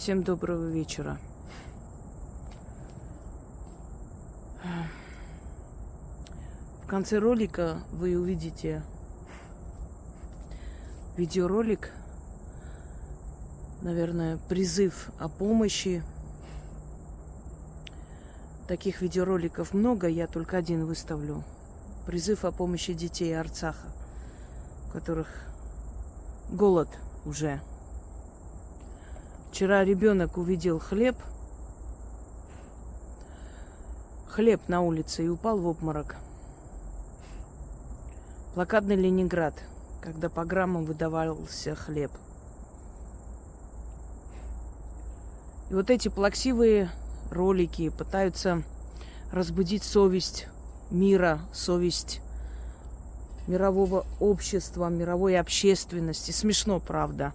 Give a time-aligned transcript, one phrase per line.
[0.00, 1.18] Всем доброго вечера.
[6.82, 8.82] В конце ролика вы увидите
[11.18, 11.92] видеоролик,
[13.82, 16.02] наверное, призыв о помощи.
[18.68, 21.44] Таких видеороликов много, я только один выставлю.
[22.06, 23.88] Призыв о помощи детей Арцаха,
[24.88, 25.28] у которых
[26.50, 26.88] голод
[27.26, 27.60] уже.
[29.60, 31.16] Вчера ребенок увидел хлеб,
[34.26, 36.16] хлеб на улице и упал в обморок.
[38.54, 39.52] Плакатный Ленинград,
[40.00, 42.10] когда по граммам выдавался хлеб.
[45.68, 46.90] И вот эти плаксивые
[47.30, 48.62] ролики пытаются
[49.30, 50.48] разбудить совесть
[50.90, 52.22] мира, совесть
[53.46, 56.30] мирового общества, мировой общественности.
[56.30, 57.34] Смешно, правда.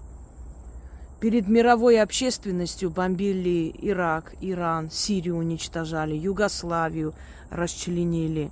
[1.20, 7.14] Перед мировой общественностью бомбили Ирак, Иран, Сирию уничтожали, Югославию
[7.50, 8.52] расчленили.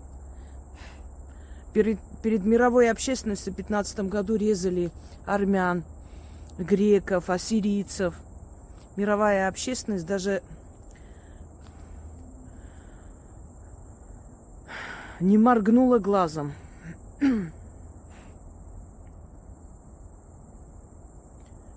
[1.73, 4.91] Перед, перед мировой общественностью в 15 году резали
[5.25, 5.83] армян,
[6.57, 8.15] греков, ассирийцев.
[8.95, 10.41] Мировая общественность даже
[15.19, 16.53] не моргнула глазом.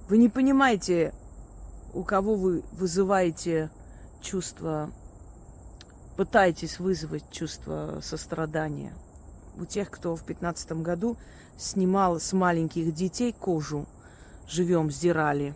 [0.08, 1.12] Вы не понимаете,
[1.92, 3.70] у кого вы вызываете
[4.22, 4.92] чувство,
[6.16, 8.94] пытаетесь вызвать чувство сострадания.
[9.58, 11.16] У тех, кто в пятнадцатом году
[11.58, 13.86] снимал с маленьких детей кожу,
[14.48, 15.54] живем, сдирали.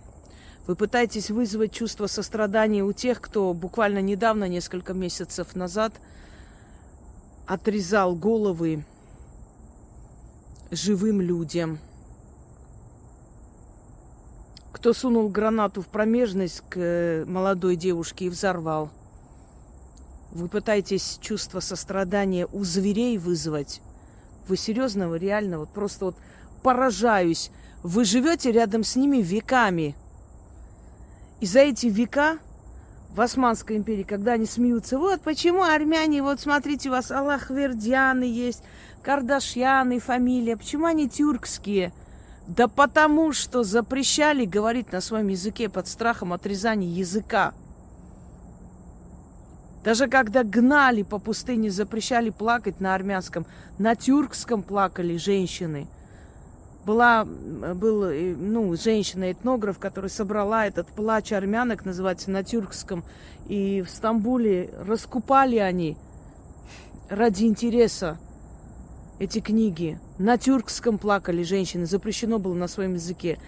[0.66, 5.92] Вы пытаетесь вызвать чувство сострадания у тех, кто буквально недавно, несколько месяцев назад,
[7.46, 8.84] отрезал головы
[10.72, 11.78] живым людям–
[14.80, 18.88] кто сунул гранату в промежность к э, молодой девушке и взорвал.
[20.32, 23.82] Вы пытаетесь чувство сострадания у зверей вызвать.
[24.48, 26.16] Вы серьезно, вы реально, вот просто вот
[26.62, 27.50] поражаюсь.
[27.82, 29.94] Вы живете рядом с ними веками.
[31.40, 32.38] И за эти века
[33.10, 38.62] в Османской империи, когда они смеются, вот почему армяне, вот смотрите, у вас Аллахвердианы есть,
[39.02, 41.92] Кардашьяны фамилия, почему они тюркские–
[42.50, 47.54] да потому что запрещали говорить на своем языке под страхом отрезания языка.
[49.84, 53.46] Даже когда гнали по пустыне, запрещали плакать на армянском,
[53.78, 55.86] на тюркском плакали женщины.
[56.84, 63.04] Была был, э, ну, женщина-этнограф, которая собрала этот плач армянок, называется, на тюркском.
[63.46, 65.96] И в Стамбуле раскупали они
[67.08, 68.18] ради интереса
[69.20, 70.00] эти книги.
[70.20, 73.38] На тюркском плакали женщины, запрещено было на своем языке.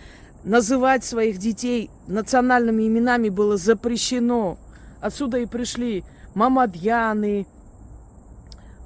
[0.42, 4.56] Называть своих детей национальными именами было запрещено.
[5.02, 6.02] Отсюда и пришли
[6.34, 7.46] Мамадьяны,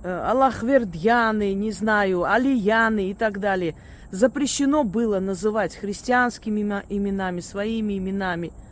[0.03, 3.77] э, Аллахвердьяны, не знаю, Алияны и так далее.
[4.11, 8.51] Запрещено было называть христианскими именами, своими именами–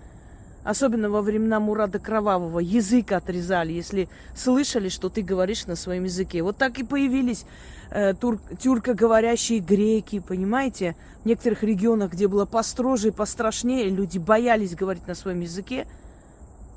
[0.65, 6.43] особенно во времена Мурада Кровавого, язык отрезали, если слышали, что ты говоришь на своем языке.
[6.43, 7.45] Вот так и появились
[7.91, 10.97] э, тур, тюркоговорящие греки, понимаете?
[11.23, 15.87] В некоторых регионах, где было построже и пострашнее, люди боялись говорить на своем языке,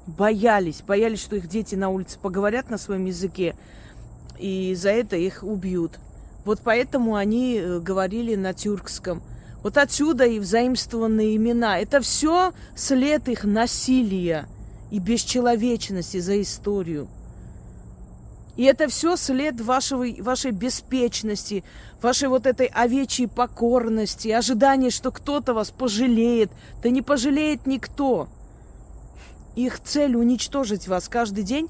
[0.05, 3.55] боялись, боялись, что их дети на улице поговорят на своем языке,
[4.37, 5.93] и за это их убьют.
[6.43, 9.21] Вот поэтому они э, говорили на тюркском–
[9.63, 11.79] вот отсюда и взаимствованные имена.
[11.79, 14.47] Это все след их насилия
[14.91, 17.07] и бесчеловечности за историю.
[18.55, 21.63] И это все след вашего, вашей беспечности,
[22.01, 26.51] вашей вот этой овечьей покорности, ожидания, что кто-то вас пожалеет.
[26.81, 28.27] Да не пожалеет никто.
[29.55, 31.69] Их цель уничтожить вас каждый день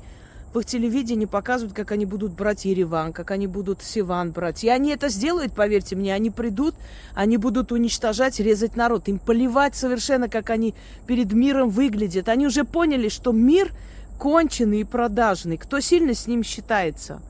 [0.53, 4.63] в их телевидении показывают, как они будут брать Ереван, как они будут Сиван брать.
[4.63, 6.73] И они это сделают, поверьте мне, они придут,
[7.13, 9.07] они будут уничтожать, резать народ.
[9.07, 10.73] Им поливать совершенно, как они
[11.05, 12.29] перед миром выглядят.
[12.29, 13.71] Они уже поняли, что мир
[14.17, 15.57] конченый и продажный.
[15.57, 17.21] Кто сильно с ним считается?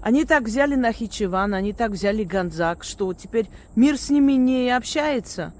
[0.00, 5.52] Они так взяли Нахичеван, они так взяли Ганзак, что теперь мир с ними не общается,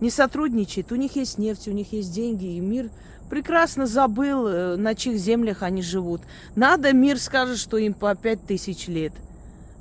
[0.00, 0.92] не сотрудничает.
[0.92, 2.90] У них есть нефть, у них есть деньги, и мир
[3.34, 6.20] прекрасно забыл, э, на чьих землях они живут.
[6.54, 9.12] Надо, мир скажет, что им по пять тысяч лет.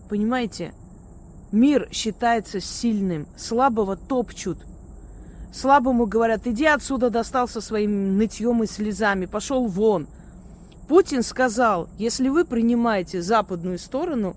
[0.10, 0.74] Понимаете?
[1.52, 4.58] Мир считается сильным, слабого топчут.
[5.54, 10.08] Слабому говорят, иди отсюда, достался своим нытьем и слезами, пошел вон.
[10.88, 14.36] Путин сказал, если вы принимаете западную сторону,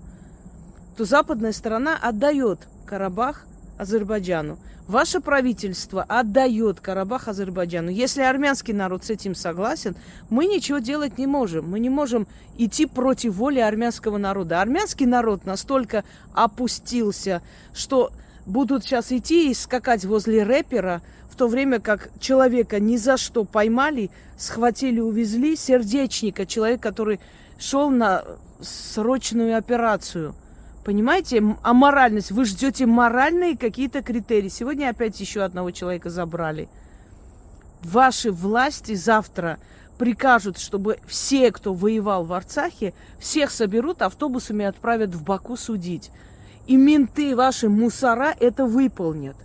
[0.95, 3.47] то западная сторона отдает Карабах
[3.79, 4.59] Азербайджану.
[4.87, 7.89] Ваше правительство отдает Карабах Азербайджану.
[7.89, 9.97] Если армянский народ с этим согласен,
[10.29, 11.69] мы ничего делать не можем.
[11.69, 12.25] Мы не можем
[12.57, 14.61] идти против воли армянского народа.
[14.61, 17.41] Армянский народ настолько опустился,
[17.73, 18.11] что
[18.45, 23.43] будут сейчас идти и скакать возле рэпера, в то время как человека ни за что
[23.43, 27.19] поймали, схватили, увезли, сердечника, человек, который
[27.59, 28.23] шел на
[28.61, 30.33] срочную операцию–
[30.87, 32.31] Понимаете, аморальность.
[32.31, 34.47] Вы ждете моральные какие-то критерии.
[34.47, 36.69] Сегодня опять еще одного человека забрали.
[37.83, 39.59] Ваши власти завтра
[39.97, 46.09] прикажут, чтобы все, кто воевал в Арцахе, всех соберут, автобусами отправят в Баку судить.
[46.67, 49.35] И менты ваши мусора это выполнят.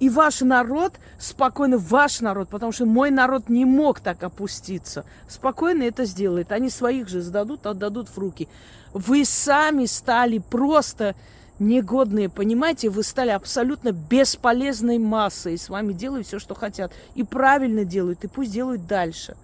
[0.00, 5.82] И ваш народ, спокойно, ваш народ, потому что мой народ не мог так опуститься, спокойно
[5.82, 6.52] это сделает.
[6.52, 8.48] Они своих же сдадут, отдадут в руки.
[8.94, 11.14] Вы сами стали просто
[11.58, 12.88] негодные, понимаете?
[12.88, 15.54] Вы стали абсолютно бесполезной массой.
[15.54, 16.92] И с вами делают все, что хотят.
[17.14, 19.36] И правильно делают, и пусть делают дальше.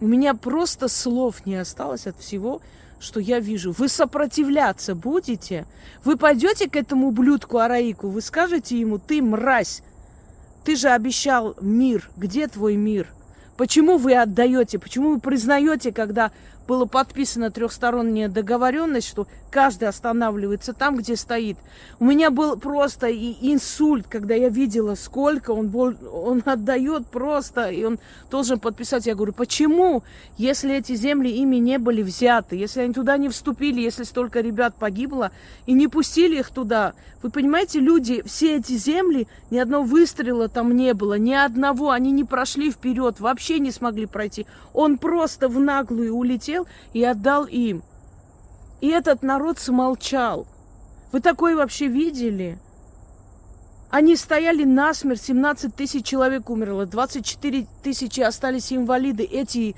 [0.00, 2.60] У меня просто слов не осталось от всего,
[3.00, 3.72] что я вижу.
[3.72, 5.66] Вы сопротивляться будете?
[6.04, 9.82] Вы пойдете к этому ублюдку Араику, вы скажете ему, ты мразь,
[10.64, 13.08] ты же обещал мир, где твой мир?
[13.56, 14.78] Почему вы отдаете?
[14.78, 16.32] Почему вы признаете, когда
[16.66, 21.56] была подписана трехсторонняя договоренность, что каждый останавливается там, где стоит.
[22.00, 27.84] У меня был просто и инсульт, когда я видела, сколько он, он отдает просто, и
[27.84, 27.98] он
[28.30, 29.06] должен подписать.
[29.06, 30.02] Я говорю, почему,
[30.38, 34.74] если эти земли ими не были взяты, если они туда не вступили, если столько ребят
[34.74, 35.30] погибло,
[35.66, 36.94] и не пустили их туда?
[37.24, 42.12] Вы понимаете, люди, все эти земли, ни одного выстрела там не было, ни одного, они
[42.12, 44.46] не прошли вперед, вообще не смогли пройти.
[44.74, 47.82] Он просто в наглую улетел и отдал им.
[48.82, 50.46] И этот народ смолчал.
[51.12, 52.58] Вы такое вообще видели?
[53.88, 59.22] Они стояли насмерть, 17 тысяч человек умерло, 24 тысячи остались инвалиды.
[59.24, 59.76] Эти,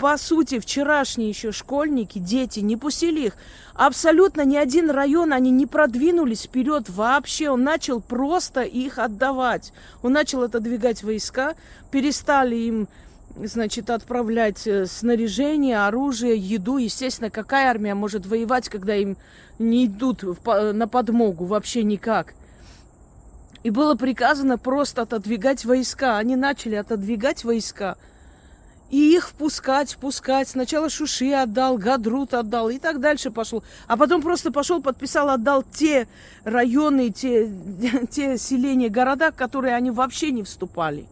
[0.00, 3.34] по сути, вчерашние еще школьники, дети, не пустили их.
[3.74, 7.50] Абсолютно ни один район они не продвинулись вперед вообще.
[7.50, 9.74] Он начал просто их отдавать.
[10.02, 11.54] Он начал отодвигать войска,
[11.90, 12.88] перестали им
[13.36, 16.78] значит, отправлять э, снаряжение, оружие, еду.
[16.78, 19.18] Естественно, какая армия может воевать, когда им
[19.58, 22.32] не идут на подмогу вообще никак.
[23.64, 26.16] И было приказано просто отодвигать войска.
[26.16, 27.98] Они начали отодвигать войска.
[28.90, 30.48] И их впускать, впускать.
[30.48, 33.62] Сначала Шуши отдал, Гадрут отдал и так дальше пошел.
[33.86, 36.08] А потом просто пошел, подписал, отдал те
[36.44, 37.50] районы, те,
[38.10, 41.06] те селения, города, в которые они вообще не вступали.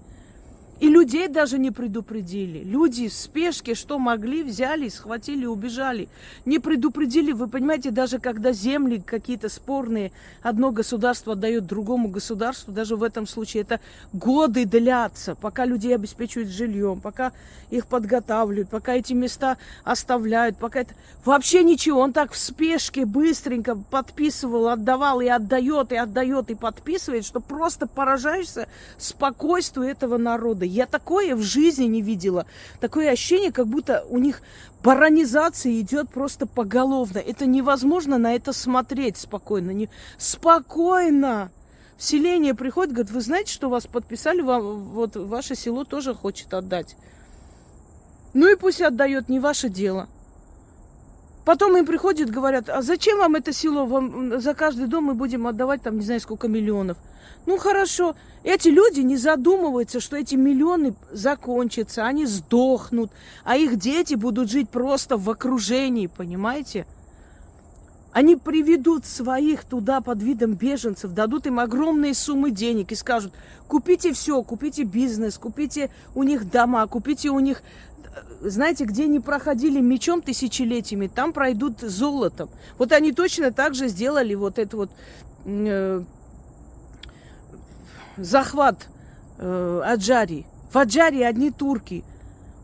[0.80, 2.62] И людей даже не предупредили.
[2.62, 6.08] Люди в спешке, что могли, взяли, схватили, убежали.
[6.44, 12.94] Не предупредили, вы понимаете, даже когда земли какие-то спорные, одно государство отдает другому государству, даже
[12.94, 13.80] в этом случае это
[14.12, 17.32] годы длятся, пока людей обеспечивают жильем, пока
[17.70, 20.94] их подготавливают, пока эти места оставляют, пока это...
[21.24, 27.26] Вообще ничего, он так в спешке быстренько подписывал, отдавал и отдает, и отдает, и подписывает,
[27.26, 30.67] что просто поражаешься спокойствию этого народа.
[30.68, 32.46] Я такое в жизни не видела.
[32.80, 34.42] Такое ощущение, как будто у них
[34.82, 37.18] баронизация идет просто поголовно.
[37.18, 39.70] Это невозможно на это смотреть спокойно.
[39.70, 39.88] Не...
[40.16, 41.50] Спокойно!
[41.96, 46.54] В селение приходит, говорит, вы знаете, что вас подписали, вам, вот ваше село тоже хочет
[46.54, 46.96] отдать.
[48.34, 50.08] Ну и пусть отдает, не ваше дело.
[51.48, 53.86] Потом им приходят, говорят, а зачем вам это село?
[53.86, 56.98] Вам за каждый дом мы будем отдавать там не знаю сколько миллионов.
[57.46, 63.10] Ну хорошо, эти люди не задумываются, что эти миллионы закончатся, они сдохнут,
[63.44, 66.86] а их дети будут жить просто в окружении, понимаете?
[68.12, 73.32] Они приведут своих туда под видом беженцев, дадут им огромные суммы денег и скажут,
[73.68, 77.62] купите все, купите бизнес, купите у них дома, купите у них
[78.40, 82.48] знаете, где не проходили мечом тысячелетиями, там пройдут золотом.
[82.78, 84.90] Вот они точно так же сделали вот это вот
[85.44, 86.02] э,
[88.16, 88.88] захват
[89.38, 90.46] э, Аджари.
[90.72, 92.04] В Аджаре одни турки.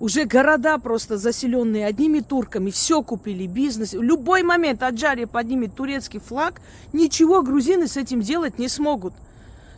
[0.00, 2.70] Уже города просто заселенные одними турками.
[2.70, 3.94] Все купили, бизнес.
[3.94, 6.60] В любой момент Аджария поднимет турецкий флаг.
[6.92, 9.14] Ничего грузины с этим делать не смогут.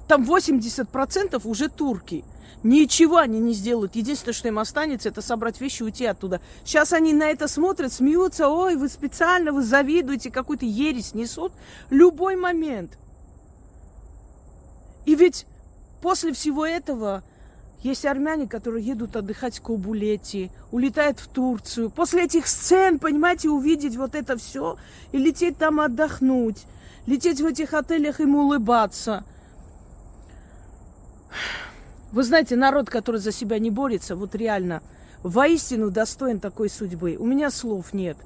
[0.08, 2.24] Там 80% уже турки.
[2.66, 3.96] Ничего они не сделают.
[3.96, 6.40] Единственное, что им останется, это собрать вещи и уйти оттуда.
[6.64, 8.48] Сейчас они на это смотрят, смеются.
[8.48, 11.52] Ой, вы специально, вы завидуете, какую-то ересь несут.
[11.90, 12.98] Любой момент.
[15.04, 15.46] И ведь
[16.06, 17.24] После всего этого
[17.82, 21.90] есть армяне, которые едут отдыхать в Кобулете, улетают в Турцию.
[21.90, 24.76] После этих сцен, понимаете, увидеть вот это все
[25.10, 26.64] и лететь там отдохнуть,
[27.06, 29.24] лететь в этих отелях им улыбаться.
[32.16, 34.80] Вы знаете, народ, который за себя не борется, вот реально,
[35.22, 37.18] воистину достоин такой судьбы.
[37.18, 38.16] У меня слов нет.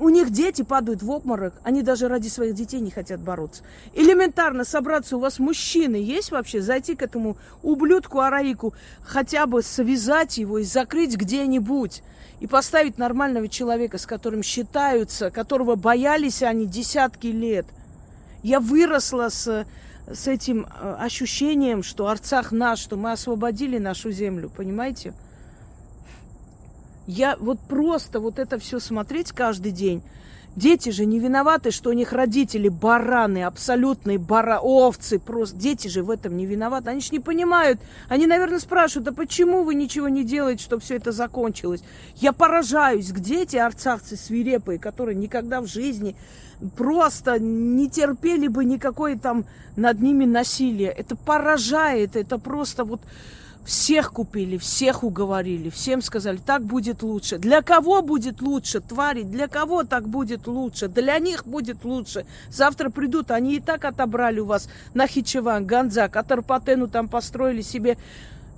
[0.00, 3.62] У них дети падают в обморок, они даже ради своих детей не хотят бороться.
[3.94, 8.74] Элементарно собраться, у вас мужчины есть вообще, зайти к этому ублюдку Араику,
[9.04, 12.02] хотя бы связать его и закрыть где-нибудь,
[12.40, 17.66] и поставить нормального человека, с которым считаются, которого боялись они десятки лет.
[18.42, 19.64] Я выросла с,
[20.12, 25.12] с этим э, ощущением, что Арцах наш, что мы освободили нашу землю, понимаете?
[27.06, 30.02] Я вот просто вот это все смотреть каждый день.
[30.56, 35.56] Дети же не виноваты, что у них родители бараны, абсолютные бара, овцы, просто.
[35.56, 36.90] Дети же в этом не виноваты.
[36.90, 37.78] Они же не понимают.
[38.08, 41.82] Они, наверное, спрашивают, а почему вы ничего не делаете, чтобы все это закончилось?
[42.16, 46.16] Я поражаюсь, где эти арцахцы свирепые, которые никогда в жизни
[46.76, 49.44] просто не терпели бы никакое там
[49.76, 50.90] над ними насилие.
[50.90, 53.00] Это поражает, это просто вот
[53.64, 57.36] всех купили, всех уговорили, всем сказали, так будет лучше.
[57.36, 59.24] Для кого будет лучше, твари?
[59.24, 60.88] Для кого так будет лучше?
[60.88, 62.24] Для них будет лучше.
[62.50, 67.98] Завтра придут, они и так отобрали у вас Нахичеван, Ганзак, Атарпатену там построили себе.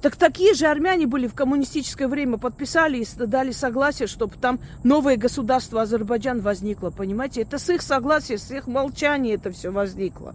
[0.02, 5.16] Так такие же армяне были в коммунистическое время, подписали и дали согласие, чтобы там новое
[5.16, 7.42] государство Азербайджан возникло, понимаете?
[7.42, 10.34] Это с их согласия, с их молчания это все возникло.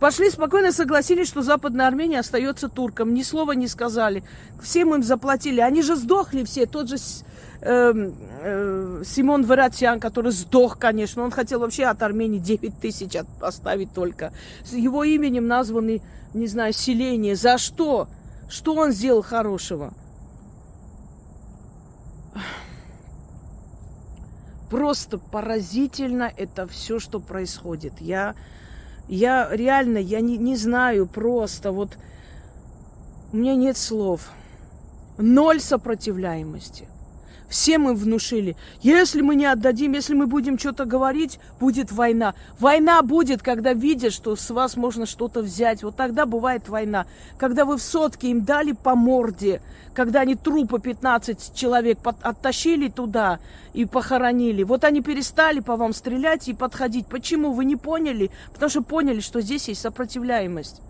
[0.00, 3.14] Пошли спокойно согласились, что Западная Армения остается туркам.
[3.14, 4.24] Ни слова не сказали.
[4.60, 5.60] Всем им заплатили.
[5.60, 6.66] Они же сдохли все.
[6.66, 6.96] Тот же
[7.60, 7.92] э,
[8.40, 11.22] э, Симон Варатьян, который сдох, конечно.
[11.22, 14.32] Он хотел вообще от Армении 9 тысяч оставить только.
[14.64, 16.02] С его именем названы,
[16.34, 17.36] не знаю, селения.
[17.36, 18.08] За что?
[18.52, 19.94] Что он сделал хорошего?
[24.68, 27.94] Просто поразительно это все, что происходит.
[27.98, 28.34] Я
[29.08, 31.96] я реально, я не, не знаю просто, вот
[33.32, 34.28] у меня нет слов.
[35.16, 36.86] Ноль сопротивляемости.
[37.52, 42.34] Всем им внушили, если мы не отдадим, если мы будем что-то говорить, будет война.
[42.58, 45.82] Война будет, когда видят, что с вас можно что-то взять.
[45.82, 47.04] Вот тогда бывает война.
[47.36, 49.60] Когда вы в сотке им дали по морде,
[49.92, 53.38] когда они трупы 15 человек оттащили туда
[53.74, 54.62] и похоронили.
[54.62, 57.06] Вот они перестали по вам стрелять и подходить.
[57.06, 57.52] Почему?
[57.52, 58.30] Вы не поняли?
[58.54, 60.80] Потому что поняли, что здесь есть сопротивляемость.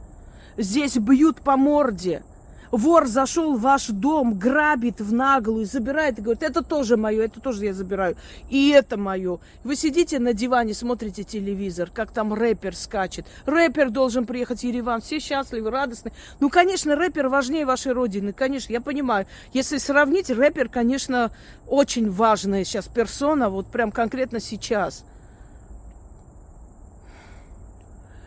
[0.57, 2.23] Здесь бьют по морде.
[2.73, 7.39] Вор зашел в ваш дом, грабит в наглую, забирает и говорит, это тоже мое, это
[7.39, 8.17] тоже я забираю.
[8.49, 9.41] И это мое.
[9.63, 13.27] Вы сидите на диване, смотрите телевизор, как там рэпер скачет.
[13.45, 16.13] Рэпер должен приехать в Ереван, все счастливы, радостны.
[16.41, 19.27] Ну, конечно, рэпер важнее вашей родины, конечно, я понимаю.
[19.53, 21.31] Если сравнить, рэпер, конечно,
[21.69, 25.05] очень важная сейчас персона, вот прям конкретно сейчас.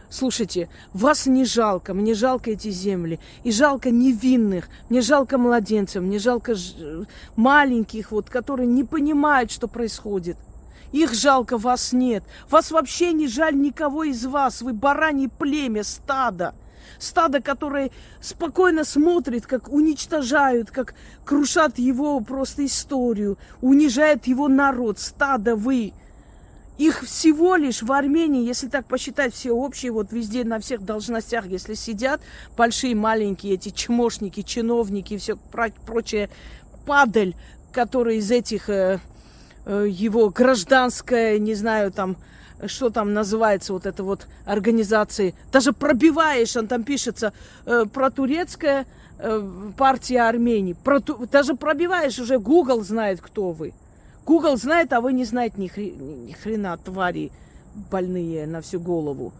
[0.10, 3.20] Слушайте, вас не жалко, мне жалко эти земли.
[3.44, 6.74] И жалко невинных, мне жалко младенцев, мне жалко ж...
[7.36, 10.38] маленьких, вот, которые не понимают, что происходит.
[10.92, 12.24] Их жалко, вас нет.
[12.50, 14.62] Вас вообще не жаль никого из вас.
[14.62, 16.54] Вы баранье племя, стадо.
[17.00, 20.94] Стадо, которое спокойно смотрит, как уничтожают, как
[21.26, 25.00] крушат его просто историю, унижает его народ.
[25.00, 25.92] Стадо вы.
[26.78, 31.48] Их всего лишь в Армении, если так посчитать, все общие, вот везде на всех должностях,
[31.48, 32.20] если сидят
[32.58, 35.38] большие, маленькие эти чмошники, чиновники, все
[35.86, 36.30] прочее,
[36.86, 37.34] падаль,
[37.72, 39.00] который из этих э,
[39.66, 42.18] э, его гражданская, не знаю, там,
[42.68, 47.32] что там называется, вот эта вот организации, даже пробиваешь, он там пишется,
[47.66, 48.86] э, про турецкая
[49.20, 53.74] э, партия Армении, про, даже пробиваешь, уже Google знает, кто вы.
[54.26, 57.32] Google знает, а вы не знаете ни, хри, ни хрена, твари
[57.92, 59.34] больные на всю голову.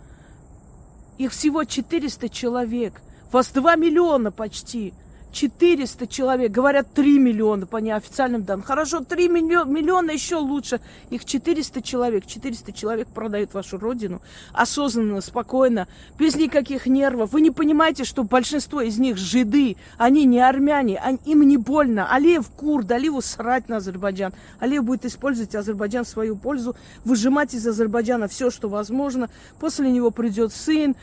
[1.18, 3.02] Их всего 400 человек.
[3.32, 4.94] Вас 2 миллиона почти.
[5.36, 8.66] 400 человек, говорят 3 миллиона по неофициальным данным.
[8.66, 10.80] Хорошо, 3 миллиона еще лучше.
[11.10, 12.26] Их 400 человек.
[12.26, 14.22] 400 человек продают вашу родину
[14.54, 15.88] осознанно, спокойно,
[16.18, 17.34] без никаких нервов.
[17.34, 22.10] Вы не понимаете, что большинство из них жиды, они не армяне, они, им не больно.
[22.10, 24.34] Алиев курд, Алиеву срать на Азербайджан.
[24.60, 29.30] Алиев будет использовать Азербайджан в свою пользу, выжимать из Азербайджана все, что возможно.
[29.60, 30.96] После него придет сын,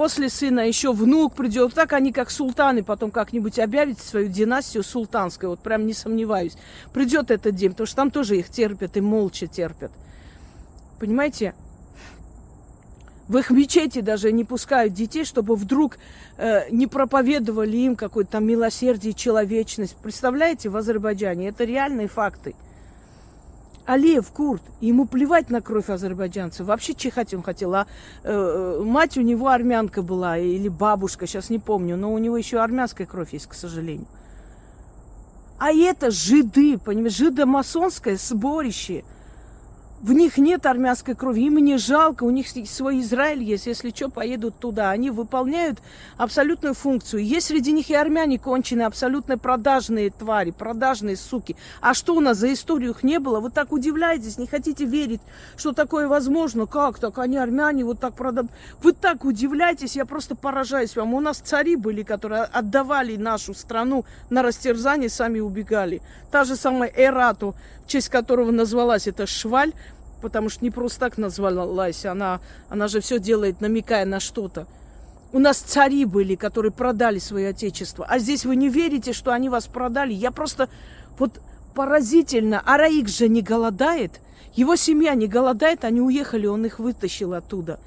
[0.00, 1.74] После сына еще внук придет.
[1.74, 5.50] Так они как султаны потом как-нибудь объявят свою династию султанскую.
[5.50, 6.56] Вот прям не сомневаюсь.
[6.94, 9.90] Придет этот день, потому что там тоже их терпят и молча терпят.
[10.98, 11.52] Понимаете?
[13.28, 15.98] В их мечети даже не пускают детей, чтобы вдруг
[16.38, 19.96] э, не проповедовали им какое-то там милосердие, человечность.
[20.02, 22.54] Представляете, в Азербайджане это реальные факты.
[23.90, 26.64] Алиев Курт, ему плевать на кровь азербайджанцев.
[26.64, 27.74] Вообще чихать он хотел.
[27.74, 27.88] А
[28.22, 32.60] э, мать у него армянка была, или бабушка, сейчас не помню, но у него еще
[32.60, 34.06] армянская кровь есть, к сожалению.
[35.58, 39.02] А это жиды, понимаешь, жидомасонское сборище–
[40.00, 44.08] в них нет армянской крови, им не жалко, у них свой Израиль есть, если что,
[44.08, 44.90] поедут туда.
[44.90, 45.78] Они выполняют
[46.16, 47.22] абсолютную функцию.
[47.22, 51.54] Есть среди них и армяне конченые, абсолютно продажные твари, продажные суки.
[51.82, 53.40] А что у нас за историю их не было?
[53.40, 55.20] Вы так удивляетесь, не хотите верить,
[55.56, 56.66] что такое возможно.
[56.66, 57.18] Как так?
[57.18, 58.50] Они армяне вот так продают.
[58.82, 61.12] Вы так удивляетесь, я просто поражаюсь вам.
[61.12, 66.00] У нас цари были, которые отдавали нашу страну на растерзание, сами убегали.
[66.30, 67.54] Та же самая Эрату,
[67.90, 69.72] честь которого назвалась эта шваль,
[70.22, 74.66] потому что не просто так назвалась, она, она же все делает, намекая на что-то.
[75.32, 79.48] У нас цари были, которые продали свое отечество, а здесь вы не верите, что они
[79.48, 80.12] вас продали.
[80.12, 80.68] Я просто
[81.18, 81.40] вот
[81.74, 82.60] поразительно.
[82.60, 84.20] Араик же не голодает,
[84.54, 87.78] его семья не голодает, они уехали, он их вытащил оттуда.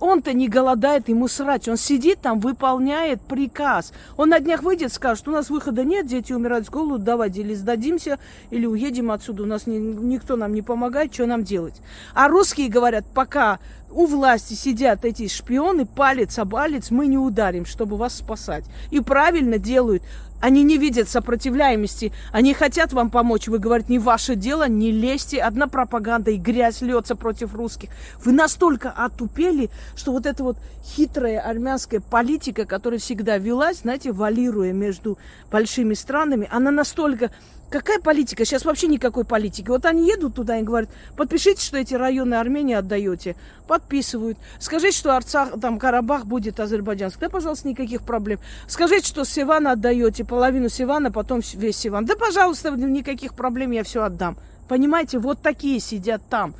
[0.00, 1.68] Он-то не голодает, ему срать.
[1.68, 3.92] Он сидит там, выполняет приказ.
[4.16, 7.54] Он на днях выйдет, скажет, у нас выхода нет, дети умирают с голоду, давайте или
[7.54, 8.18] сдадимся,
[8.50, 9.42] или уедем отсюда.
[9.42, 11.74] У нас ни, никто нам не помогает, что нам делать?
[12.14, 13.58] А русские говорят, пока
[13.90, 18.64] у власти сидят эти шпионы, палец об палец, мы не ударим, чтобы вас спасать.
[18.90, 20.02] И правильно делают.
[20.40, 23.48] Они не видят сопротивляемости, они хотят вам помочь.
[23.48, 25.38] Вы говорите, не ваше дело, не лезьте.
[25.38, 27.90] Одна пропаганда и грязь льется против русских.
[28.24, 34.72] Вы настолько отупели, что вот эта вот хитрая армянская политика, которая всегда велась, знаете, валируя
[34.72, 35.18] между
[35.50, 37.30] большими странами, она настолько
[37.70, 38.44] Какая политика?
[38.44, 39.68] Сейчас вообще никакой политики.
[39.68, 43.36] Вот они едут туда и говорят, подпишите, что эти районы Армении отдаете.
[43.68, 44.38] Подписывают.
[44.58, 47.20] Скажите, что Арцах, там Карабах будет азербайджанский.
[47.20, 48.40] Да, пожалуйста, никаких проблем.
[48.66, 52.06] Скажите, что Севана отдаете, половину Севана, потом весь Севан.
[52.06, 54.36] Да, пожалуйста, никаких проблем, я все отдам.
[54.68, 56.54] Понимаете, вот такие сидят там.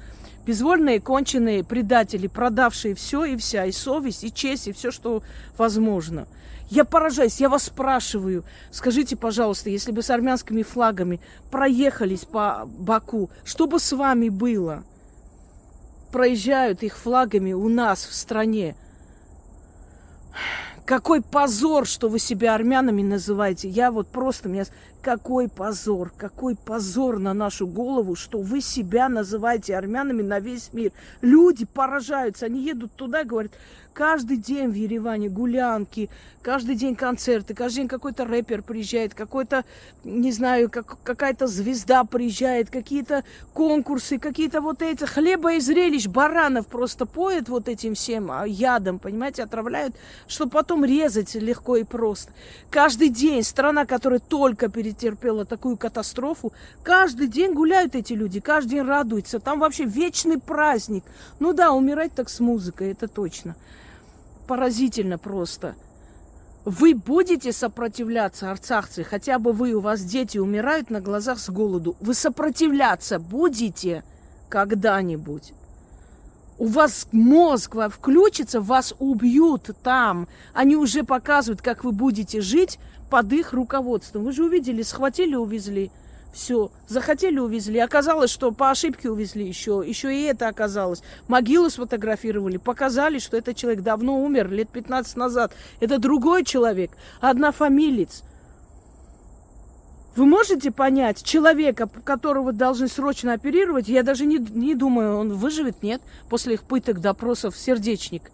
[0.46, 5.24] Безвольные, конченые предатели, продавшие все и вся, и совесть, и честь, и все, что
[5.58, 6.28] возможно.
[6.70, 13.28] Я поражаюсь, я вас спрашиваю, скажите, пожалуйста, если бы с армянскими флагами проехались по Баку,
[13.44, 14.84] что бы с вами было?
[16.12, 18.76] Проезжают их флагами у нас в стране.
[20.84, 23.68] Какой позор, что вы себя армянами называете.
[23.68, 24.64] Я вот просто, меня
[25.00, 30.92] какой позор, какой позор на нашу голову, что вы себя называете армянами на весь мир.
[31.20, 33.52] Люди поражаются, они едут туда, говорят,
[33.92, 36.08] каждый день в Ереване гулянки,
[36.42, 39.64] каждый день концерты, каждый день какой-то рэпер приезжает, какой-то,
[40.04, 46.66] не знаю, как, какая-то звезда приезжает, какие-то конкурсы, какие-то вот эти хлеба и зрелищ, баранов
[46.66, 49.94] просто поят вот этим всем а, ядом, понимаете, отравляют,
[50.28, 52.32] чтобы потом резать легко и просто.
[52.70, 56.52] Каждый день страна, которая только перед перетерпела такую катастрофу.
[56.82, 59.38] Каждый день гуляют эти люди, каждый день радуются.
[59.38, 61.04] Там вообще вечный праздник.
[61.38, 63.54] Ну да, умирать так с музыкой, это точно.
[64.46, 65.74] Поразительно просто.
[66.64, 71.96] Вы будете сопротивляться, арцахцы, хотя бы вы, у вас дети умирают на глазах с голоду.
[72.00, 74.02] Вы сопротивляться будете
[74.48, 75.54] когда-нибудь?
[76.58, 80.28] У вас мозг включится, вас убьют там.
[80.52, 82.78] Они уже показывают, как вы будете жить
[83.10, 84.24] под их руководством.
[84.24, 85.90] Вы же увидели, схватили, увезли.
[86.32, 87.80] Все, захотели, увезли.
[87.80, 89.82] Оказалось, что по ошибке увезли еще.
[89.84, 91.02] Еще и это оказалось.
[91.26, 95.52] Могилу сфотографировали, показали, что этот человек давно умер, лет 15 назад.
[95.80, 98.22] Это другой человек, одна фамилиц.
[100.16, 103.88] Вы можете понять человека, которого должны срочно оперировать?
[103.88, 108.30] Я даже не, не думаю, он выживет, нет, после их пыток, допросов, сердечник.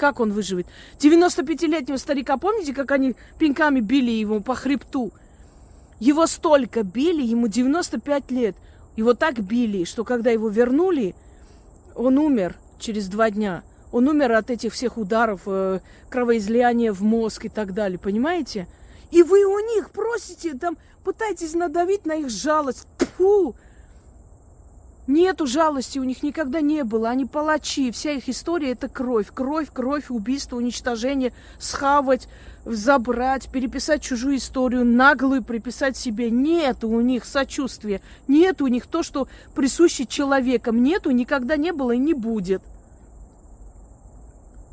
[0.00, 0.66] Как он выживет?
[0.98, 5.12] 95-летнего старика, помните, как они пинками били его по хребту?
[5.98, 8.56] Его столько били, ему 95 лет.
[8.96, 11.14] Его так били, что когда его вернули,
[11.94, 13.62] он умер через два дня.
[13.92, 18.68] Он умер от этих всех ударов, э, кровоизлияния в мозг и так далее, понимаете?
[19.10, 22.86] И вы у них просите, там, пытаетесь надавить на их жалость.
[23.18, 23.54] Фу!
[25.10, 27.10] Нету жалости, у них никогда не было.
[27.10, 27.90] Они палачи.
[27.90, 29.26] Вся их история это кровь.
[29.34, 32.28] Кровь, кровь, убийство, уничтожение, схавать,
[32.64, 36.30] забрать, переписать чужую историю, наглую приписать себе.
[36.30, 38.00] Нет у них сочувствия.
[38.28, 40.80] Нет у них то, что присуще человеком.
[40.80, 42.62] Нету, никогда не было и не будет.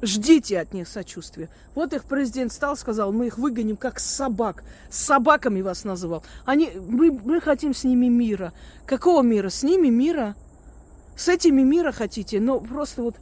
[0.01, 1.49] Ждите от них сочувствия.
[1.73, 4.63] Вот их президент стал, сказал, мы их выгоним как собак.
[4.91, 6.23] С собаками вас называл.
[6.45, 8.53] Они, мы, мы хотим с ними мира.
[8.85, 9.49] Какого мира?
[9.49, 10.35] С ними мира.
[11.15, 12.39] С этими мира хотите.
[12.39, 13.15] Но просто вот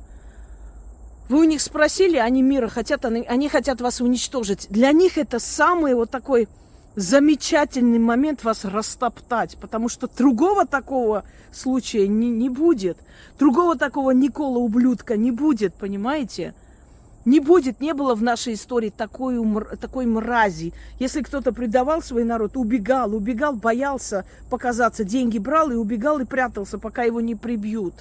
[1.30, 4.68] вы у них спросили, они мира хотят, они, они хотят вас уничтожить.
[4.70, 6.48] Для них это самый вот такой
[6.96, 12.98] замечательный момент вас растоптать, потому что другого такого случая не, не будет.
[13.40, 16.54] Другого такого Никола ублюдка не будет, понимаете?
[17.26, 19.44] Не будет, не было в нашей истории такой,
[19.82, 20.74] такой мрази.
[21.00, 26.78] Если кто-то предавал свой народ, убегал, убегал, боялся показаться, деньги брал и убегал и прятался,
[26.78, 27.96] пока его не прибьют.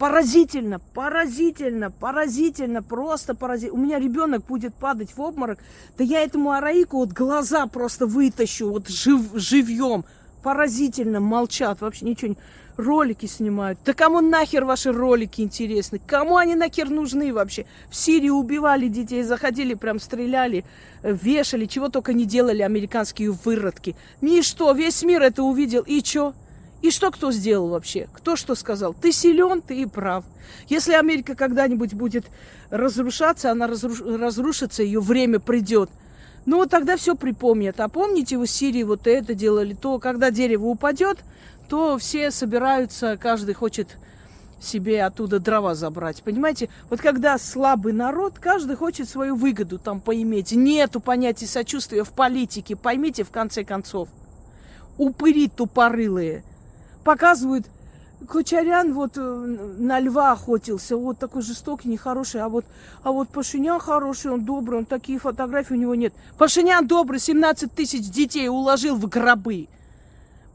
[0.00, 3.80] Поразительно, поразительно, поразительно, просто поразительно.
[3.80, 5.58] У меня ребенок будет падать в обморок,
[5.96, 10.04] да я этому араику вот глаза просто вытащу, вот жив, живьем.
[10.42, 12.36] Поразительно, молчат, вообще ничего не...
[12.76, 13.78] Ролики снимают.
[13.84, 15.98] Да кому нахер ваши ролики интересны?
[16.06, 17.64] Кому они нахер нужны вообще?
[17.88, 20.64] В Сирии убивали детей, заходили, прям стреляли,
[21.02, 23.96] вешали, чего только не делали американские выродки.
[24.20, 25.82] Ничто, весь мир это увидел.
[25.82, 26.34] И что?
[26.82, 28.08] И что кто сделал вообще?
[28.12, 28.94] Кто что сказал?
[28.94, 30.24] Ты силен, ты и прав.
[30.68, 32.26] Если Америка когда-нибудь будет
[32.70, 34.02] разрушаться, она разруш...
[34.02, 35.88] разрушится, ее время придет.
[36.44, 37.80] Ну, вот тогда все припомнят.
[37.80, 41.18] А помните, в Сирии вот это делали, то, когда дерево упадет,
[41.68, 43.96] то все собираются, каждый хочет
[44.60, 46.22] себе оттуда дрова забрать.
[46.22, 46.68] Понимаете?
[46.90, 50.52] Вот когда слабый народ, каждый хочет свою выгоду там поиметь.
[50.52, 54.08] Нету понятия сочувствия в политике, поймите в конце концов.
[54.96, 56.42] Упыри тупорылые–
[57.06, 57.66] показывают,
[58.28, 62.64] Кочарян вот э, на льва охотился, вот такой жестокий, нехороший, а вот,
[63.04, 66.12] а вот Пашинян хороший, он добрый, он такие фотографии у него нет.
[66.36, 69.68] Пашинян добрый, 17 тысяч детей уложил в гробы,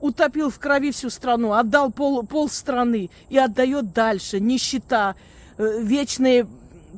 [0.01, 4.39] утопил в крови всю страну, отдал пол, пол страны и отдает дальше.
[4.39, 5.15] Нищета,
[5.57, 6.47] э, вечные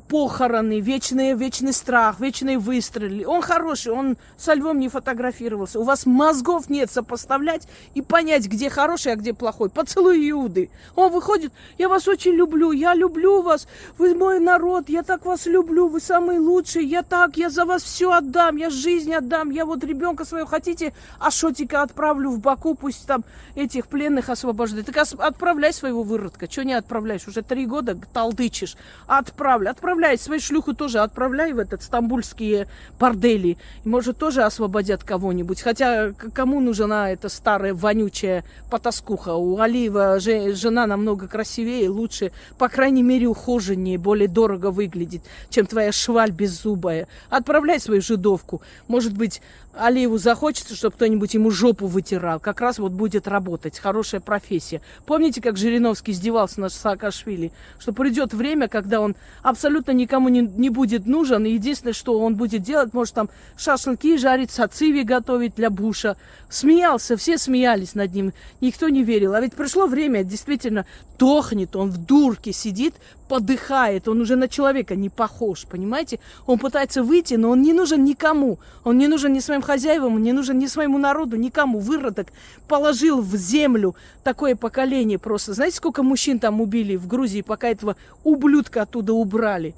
[0.08, 3.26] похороны, вечный, вечный страх, вечные выстрелы.
[3.26, 5.80] Он хороший, он со львом не фотографировался.
[5.80, 9.70] У вас мозгов нет сопоставлять и понять, где хороший, а где плохой.
[9.70, 10.70] Поцелуй Иуды.
[10.94, 13.66] Он выходит, я вас очень люблю, я люблю вас,
[13.98, 17.82] вы мой народ, я так вас люблю, вы самый лучший, я так, я за вас
[17.82, 22.74] все отдам, я жизнь отдам, я вот ребенка своего хотите, а Шотика отправлю в Баку,
[22.74, 24.86] пусть там этих пленных освобождает.
[24.86, 27.26] Так отправляй своего выродка, что не отправляешь?
[27.28, 28.76] Уже три года толдычишь.
[29.06, 32.68] Отправляй, отправляй отправляй, свою шлюху тоже отправляй в этот стамбульские
[32.98, 33.58] бордели.
[33.84, 35.60] И, может, тоже освободят кого-нибудь.
[35.60, 39.34] Хотя кому нужна эта старая вонючая потаскуха?
[39.34, 45.92] У Алиева жена намного красивее, лучше, по крайней мере, ухоженнее, более дорого выглядит, чем твоя
[45.92, 47.06] шваль беззубая.
[47.28, 48.62] Отправляй свою жидовку.
[48.88, 49.42] Может быть,
[49.76, 52.38] Алиеву захочется, чтобы кто-нибудь ему жопу вытирал.
[52.40, 53.78] Как раз вот будет работать.
[53.78, 54.80] Хорошая профессия.
[55.06, 57.52] Помните, как Жириновский издевался над Саакашвили?
[57.78, 61.44] Что придет время, когда он абсолютно никому не, не будет нужен.
[61.44, 66.16] И единственное, что он будет делать, может там шашлыки жарить, сациви готовить для Буша.
[66.48, 68.32] Смеялся, все смеялись над ним.
[68.60, 69.34] Никто не верил.
[69.34, 70.86] А ведь пришло время, действительно,
[71.18, 72.94] тохнет, он в дурке сидит,
[73.28, 76.20] подыхает, он уже на человека не похож, понимаете?
[76.46, 78.58] Он пытается выйти, но он не нужен никому.
[78.84, 81.78] Он не нужен ни своим хозяевам, не нужен ни своему народу, никому.
[81.78, 82.28] Выродок
[82.68, 85.54] положил в землю такое поколение просто.
[85.54, 89.74] Знаете, сколько мужчин там убили в Грузии, пока этого ублюдка оттуда убрали?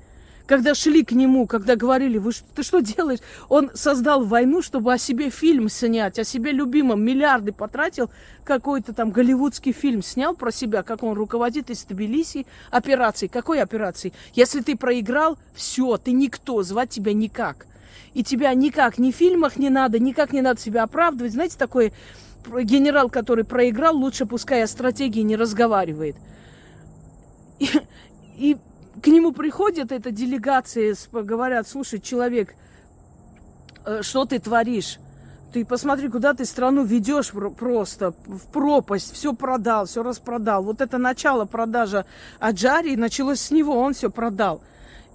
[0.46, 3.18] Когда шли к нему, когда говорили, вы, ты что делаешь?
[3.48, 8.10] Он создал войну, чтобы о себе фильм снять, о себе любимом, миллиарды потратил,
[8.44, 13.28] какой-то там голливудский фильм снял про себя, как он руководит из Тбилиси операцией.
[13.28, 14.12] Какой операции?
[14.34, 17.66] Если ты проиграл, все, ты никто, звать тебя никак.
[18.14, 21.32] И тебя никак, ни в фильмах не надо, никак не надо себя оправдывать.
[21.32, 21.92] Знаете, такой
[22.46, 26.16] генерал, который проиграл, лучше пускай о стратегии не разговаривает.
[27.58, 27.68] И,
[28.36, 28.56] и
[29.02, 32.54] к нему приходят эта делегация, говорят, слушай, человек,
[33.84, 34.98] э, что ты творишь?
[35.52, 40.62] Ты посмотри, куда ты страну ведешь просто в пропасть, все продал, все распродал.
[40.62, 42.04] Вот это начало продажа
[42.40, 44.60] Аджари началось с него, он все продал.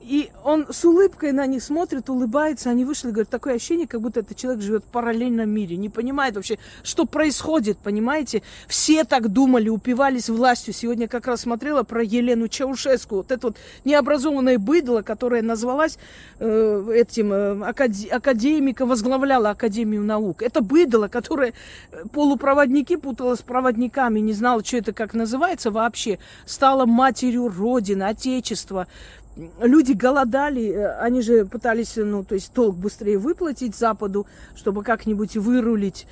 [0.02, 2.70] И он с улыбкой на них смотрит, улыбается.
[2.70, 5.78] Они вышли, говорят, такое ощущение, как будто этот человек живет в параллельном мире.
[5.78, 8.42] Не понимает вообще, что происходит, понимаете?
[8.68, 10.74] Все так думали, упивались властью.
[10.74, 13.18] Сегодня как раз смотрела про Елену Чаушеску.
[13.18, 16.00] Вот это вот необразованное быдло, которое назвалась
[16.40, 20.42] э, этим э, акаде- академиком, возглавляла Академию наук.
[20.42, 21.54] Это быдло, которое
[21.92, 26.18] э, полупроводники путала с проводниками, не знала, что это как называется вообще.
[26.46, 28.88] Стала матерью Родины, Отечества
[29.36, 35.38] люди голодали, э, они же пытались, ну, то есть долг быстрее выплатить Западу, чтобы как-нибудь
[35.38, 36.08] вырулить.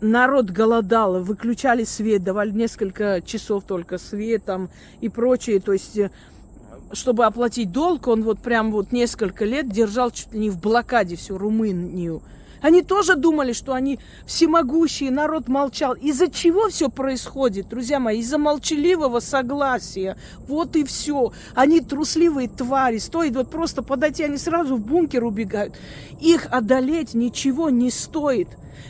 [0.00, 4.70] Народ голодал, выключали свет, давали несколько часов только свет там
[5.00, 5.60] и прочее.
[5.60, 6.10] То есть, э,
[6.92, 11.16] чтобы оплатить долг, он вот прям вот несколько лет держал чуть ли не в блокаде
[11.16, 12.22] всю Румынию.
[12.60, 15.94] Они тоже думали, что они всемогущие, народ молчал.
[15.94, 18.20] Из-за чего все происходит, друзья мои?
[18.20, 20.16] Из-за молчаливого согласия.
[20.46, 21.32] Вот и все.
[21.54, 22.98] Они трусливые твари.
[22.98, 25.74] Стоит вот просто подойти, они сразу в бункер убегают.
[26.20, 28.48] Их одолеть ничего не стоит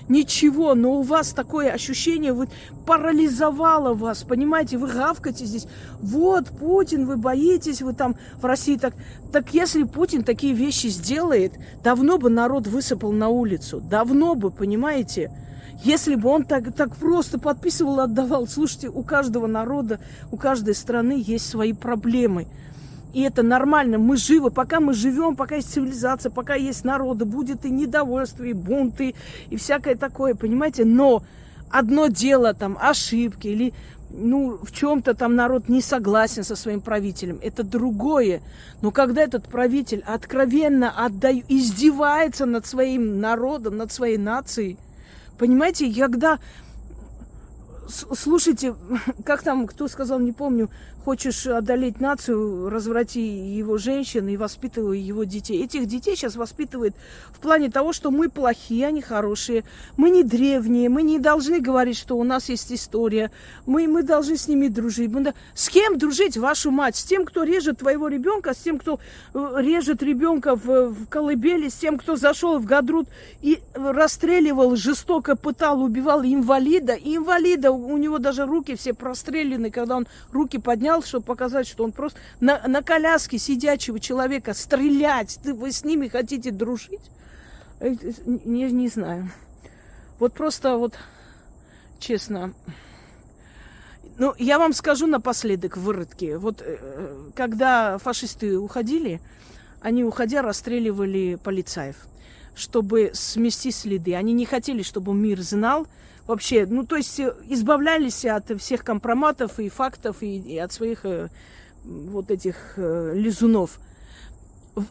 [0.08, 2.48] ничего, но у вас такое ощущение, вы
[2.86, 5.66] парализовало вас, понимаете, вы гавкаете здесь.
[6.00, 8.94] Вот Путин, вы боитесь, вы там в России так.
[9.32, 15.30] Так если Путин такие вещи сделает, давно бы народ высыпал на улицу, давно бы, понимаете?
[15.82, 18.46] Если бы он так, так просто подписывал, отдавал.
[18.46, 19.98] Слушайте, у каждого народа,
[20.30, 22.48] у каждой страны есть свои проблемы.
[23.12, 23.98] И это нормально.
[23.98, 24.50] Мы живы.
[24.50, 29.14] Пока мы живем, пока есть цивилизация, пока есть народы, будет и недовольство, и бунты,
[29.50, 30.84] и всякое такое, понимаете?
[30.84, 31.22] Но
[31.70, 33.74] одно дело там ошибки или
[34.12, 38.42] ну, в чем-то там народ не согласен со своим правителем, это другое.
[38.82, 44.78] Но когда этот правитель откровенно отдаю, издевается над своим народом, над своей нацией,
[45.38, 46.38] понимаете, когда
[47.90, 48.74] слушайте,
[49.24, 50.70] как там, кто сказал, не помню,
[51.04, 55.64] хочешь одолеть нацию, разврати его женщин и воспитывай его детей.
[55.64, 56.94] Этих детей сейчас воспитывают
[57.32, 59.64] в плане того, что мы плохие, они хорошие,
[59.96, 63.30] мы не древние, мы не должны говорить, что у нас есть история,
[63.66, 65.10] мы, мы должны с ними дружить.
[65.10, 66.96] Мы, с кем дружить, вашу мать?
[66.96, 69.00] С тем, кто режет твоего ребенка, с тем, кто
[69.34, 73.08] э, режет ребенка в, в колыбели, с тем, кто зашел в Гадрут
[73.40, 76.94] и расстреливал, жестоко пытал, убивал инвалида.
[76.94, 81.66] И инвалида, у него даже руки все прострелены, когда он руки поднял поднял, чтобы показать,
[81.66, 85.38] что он просто на, на коляске сидячего человека стрелять.
[85.42, 87.10] Ты, вы с ними хотите дружить?
[87.80, 89.30] Э, э, не, не знаю.
[90.18, 90.98] Вот просто вот,
[91.98, 92.52] честно,
[94.18, 96.36] ну, я вам скажу напоследок в выродке.
[96.38, 99.20] Вот э, когда фашисты уходили,
[99.80, 101.96] они, уходя, расстреливали полицаев,
[102.54, 104.14] чтобы смести следы.
[104.14, 105.86] Они не хотели, чтобы мир знал,
[106.30, 111.04] вообще, ну, то есть э, избавлялись от всех компроматов и фактов, и, и от своих
[111.04, 111.28] э,
[111.84, 113.78] вот этих э, лизунов.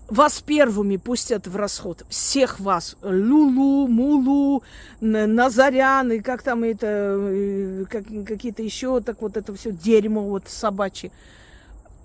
[0.09, 2.05] Вас первыми пустят в расход.
[2.09, 2.97] Всех вас.
[3.01, 4.63] Лулу, Мулу,
[4.99, 10.43] Назарян, и как там это, э, как, какие-то еще, так вот это все дерьмо вот
[10.47, 11.11] собачье.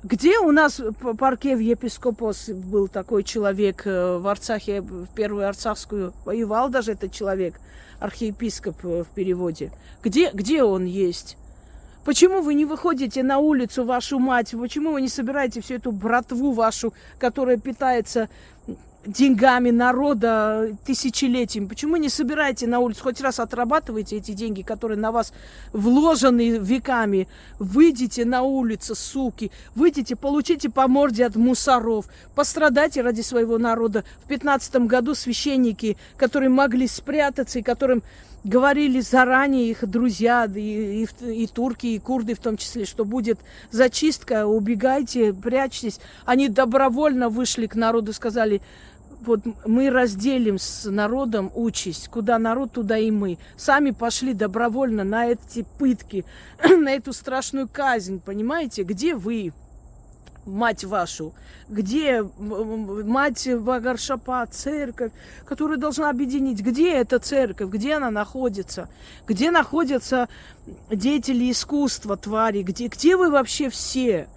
[0.04, 5.48] Где у нас по парке в епископос был такой человек э, в Арцахе, в первую
[5.48, 7.58] Арцахскую, воевал даже этот человек–
[8.00, 9.72] архиепископ э, в переводе.
[10.02, 11.36] Где, где он есть?
[12.04, 14.54] Почему вы не выходите на улицу, вашу мать?
[14.58, 18.28] Почему вы не собираете всю эту братву вашу, которая питается
[19.06, 21.66] деньгами народа тысячелетиями.
[21.66, 25.32] Почему не собираете на улицу, хоть раз отрабатываете эти деньги, которые на вас
[25.72, 27.28] вложены веками?
[27.58, 34.04] Выйдите на улицу, суки, выйдите, получите по морде от мусоров, пострадайте ради своего народа.
[34.24, 38.02] В пятнадцатом году священники, которые могли спрятаться и которым
[38.44, 43.38] говорили заранее их друзья, и, и, и турки, и курды в том числе, что будет
[43.70, 45.98] зачистка, убегайте, прячьтесь.
[46.26, 48.60] Они добровольно вышли к народу, сказали,
[49.26, 53.38] вот мы разделим с народом участь, куда народ, туда и мы.
[53.56, 56.24] Сами пошли добровольно на эти пытки,
[56.64, 58.82] на эту страшную казнь, понимаете?
[58.82, 59.52] Где вы,
[60.46, 61.32] мать вашу?
[61.68, 65.12] Где мать Вагаршапа, церковь,
[65.46, 66.60] которая должна объединить?
[66.60, 67.70] Где эта церковь?
[67.70, 68.88] Где она находится?
[69.26, 70.28] Где находятся
[70.90, 72.62] деятели искусства, твари?
[72.62, 74.28] Где, где вы вообще все?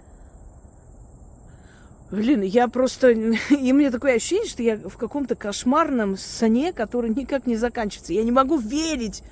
[2.10, 3.10] Блин, я просто...
[3.50, 8.14] И мне такое ощущение, что я в каком-то кошмарном сне, который никак не заканчивается.
[8.14, 9.22] Я не могу верить,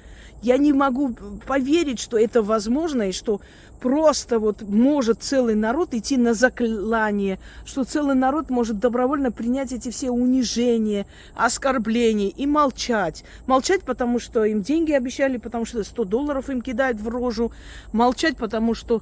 [0.42, 1.14] я не могу
[1.46, 3.40] поверить, что это возможно, и что
[3.80, 9.90] просто вот может целый народ идти на заклание, что целый народ может добровольно принять эти
[9.90, 13.24] все унижения, оскорбления и молчать.
[13.46, 17.52] Молчать, потому что им деньги обещали, потому что 100 долларов им кидают в рожу.
[17.92, 19.00] Молчать, потому что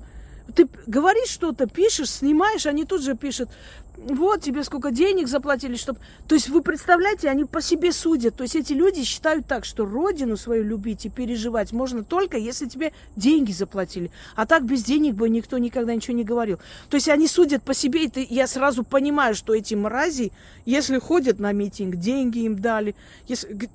[0.55, 3.49] ты говоришь что-то, пишешь, снимаешь, они тут же пишут,
[3.97, 6.01] вот тебе сколько денег заплатили, чтобы...
[6.29, 8.35] То есть вы представляете, они по себе судят.
[8.35, 12.67] То есть эти люди считают так, что родину свою любить и переживать можно только, если
[12.67, 14.11] тебе деньги заплатили.
[14.35, 16.59] А так без денег бы никто никогда ничего не говорил.
[16.91, 20.33] То есть они судят по себе, и ты, я сразу понимаю, что эти мрази,
[20.67, 22.97] если ходят на митинг, деньги им дали.
[23.29, 23.71] Если,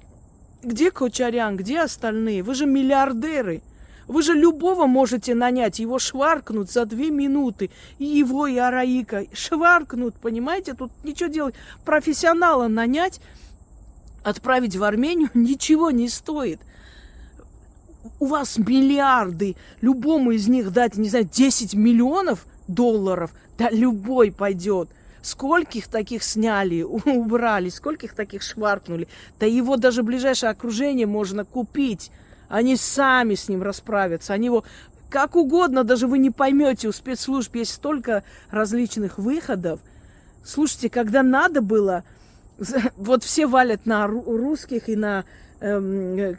[0.61, 2.43] где Кочарян, где остальные?
[2.43, 3.61] Вы же миллиардеры.
[4.09, 7.69] Вы же любого можете нанять, его шваркнут за две минуты.
[7.99, 10.73] И его, и Араика шваркнут, понимаете?
[10.73, 11.55] Тут ничего делать.
[11.85, 13.21] Профессионала нанять,
[14.23, 16.59] отправить в Армению ничего не стоит.
[18.19, 24.89] У вас миллиарды, любому из них дать, не знаю, 10 миллионов долларов, да любой пойдет.
[25.21, 29.07] Скольких таких сняли, убрали, скольких таких шваркнули.
[29.39, 32.09] Да его даже ближайшее окружение можно купить.
[32.49, 34.33] Они сами с ним расправятся.
[34.33, 34.65] Они его
[35.09, 39.79] как угодно, даже вы не поймете, у спецслужб есть столько различных выходов.
[40.43, 42.03] Слушайте, когда надо было,
[42.97, 45.25] вот все валят на русских и на
[45.61, 46.37] эм,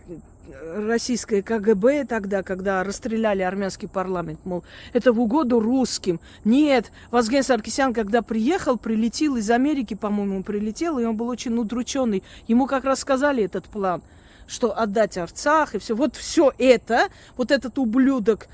[0.75, 6.21] российское КГБ тогда, когда расстреляли армянский парламент, мол, это в угоду русским.
[6.45, 12.23] Нет, Вазген Саркисян, когда приехал, прилетел из Америки, по-моему, прилетел, и он был очень удрученный.
[12.49, 14.03] Ему как раз сказали этот план,
[14.51, 15.95] что отдать Арцах и все.
[15.95, 18.49] Вот все это, вот этот ублюдок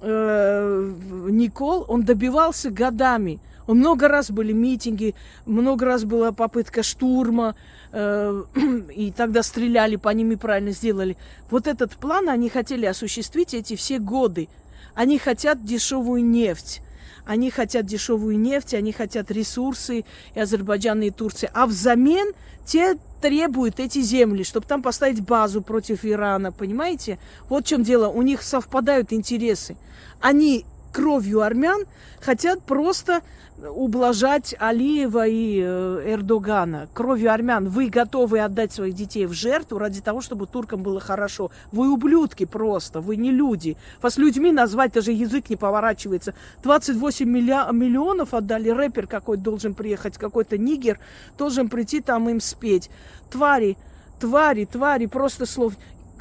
[0.00, 0.92] э,
[1.30, 3.40] Никол, он добивался годами.
[3.66, 7.54] Он много раз были митинги, много раз была попытка штурма,
[7.92, 8.42] э,
[8.94, 11.16] и тогда стреляли по ним и правильно сделали.
[11.50, 14.48] Вот этот план они хотели осуществить эти все годы.
[14.94, 16.82] Они хотят дешевую нефть.
[17.24, 21.50] Они хотят дешевую нефть, они хотят ресурсы и Азербайджана, и Турции.
[21.52, 22.32] А взамен
[22.64, 27.18] те требуют эти земли, чтобы там поставить базу против Ирана, понимаете?
[27.48, 28.08] Вот в чем дело.
[28.08, 29.76] У них совпадают интересы.
[30.20, 31.84] Они кровью армян
[32.20, 33.22] хотят просто
[33.62, 36.88] ублажать Алиева и э, Эрдогана.
[36.92, 41.50] Кровью армян вы готовы отдать своих детей в жертву ради того, чтобы туркам было хорошо.
[41.72, 43.76] Вы ублюдки просто, вы не люди.
[44.00, 46.34] Вас людьми назвать даже язык не поворачивается.
[46.62, 50.98] 28 миллионов отдали, рэпер какой должен приехать, какой-то нигер
[51.36, 52.90] должен прийти там им спеть.
[53.30, 53.76] Твари,
[54.20, 55.74] твари, твари, просто слов.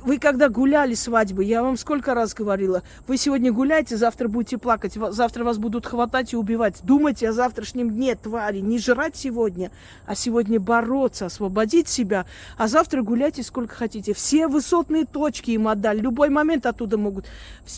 [0.04, 4.94] Вы когда гуляли свадьбы, я вам сколько раз говорила, вы сегодня гуляете, завтра будете плакать,
[4.94, 6.80] завтра вас будут хватать и убивать.
[6.84, 9.72] Думайте о завтрашнем дне, твари, не жрать сегодня,
[10.06, 12.26] а сегодня бороться, освободить себя,
[12.58, 14.14] а завтра гуляйте сколько хотите.
[14.14, 17.26] Все высотные точки им отдали, любой момент оттуда могут.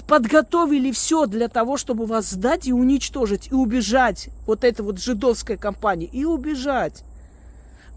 [0.07, 4.29] Подготовили все для того, чтобы вас сдать и уничтожить, и убежать.
[4.45, 7.03] Вот эта вот жидовская компания, и убежать.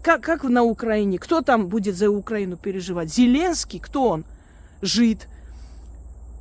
[0.03, 1.17] Как, как на Украине?
[1.17, 3.09] Кто там будет за Украину переживать?
[3.09, 3.79] Зеленский?
[3.79, 4.25] Кто он?
[4.81, 5.29] Жид.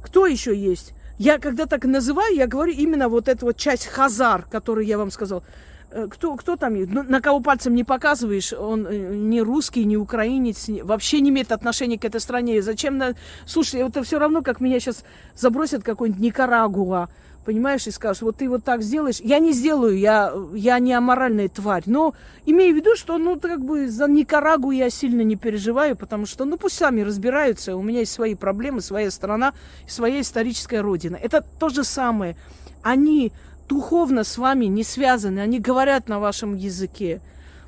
[0.03, 0.93] Кто еще есть?
[1.17, 5.13] Я когда так называю, я говорю именно вот эту вот часть хазар, которую я вам
[5.13, 5.45] сказал.
[5.93, 6.75] Э, кто, кто там?
[6.75, 11.53] Ну, на кого пальцем не показываешь, он э, не русский, не украинец, вообще не имеет
[11.53, 12.63] отношения к этой стране.
[12.63, 12.99] Зачем?
[12.99, 13.15] На...
[13.47, 15.05] Слушай, это все равно, как меня сейчас
[15.37, 17.09] забросят какой-нибудь Никарагуа
[17.45, 19.21] понимаешь, и скажешь, вот ты вот так сделаешь.
[19.21, 21.83] Я не сделаю, я, я не аморальная тварь.
[21.87, 22.15] Но
[22.47, 26.45] имею в виду, что, ну, как бы за Никарагу я сильно не переживаю, потому что,
[26.45, 27.77] ну, пусть сами разбираются.
[27.77, 29.53] У меня есть свои проблемы, своя страна,
[29.89, 31.17] своя историческая родина.
[31.17, 32.37] Это то же самое.
[32.83, 33.33] Они
[33.69, 37.21] духовно с вами не связаны, они говорят на вашем языке.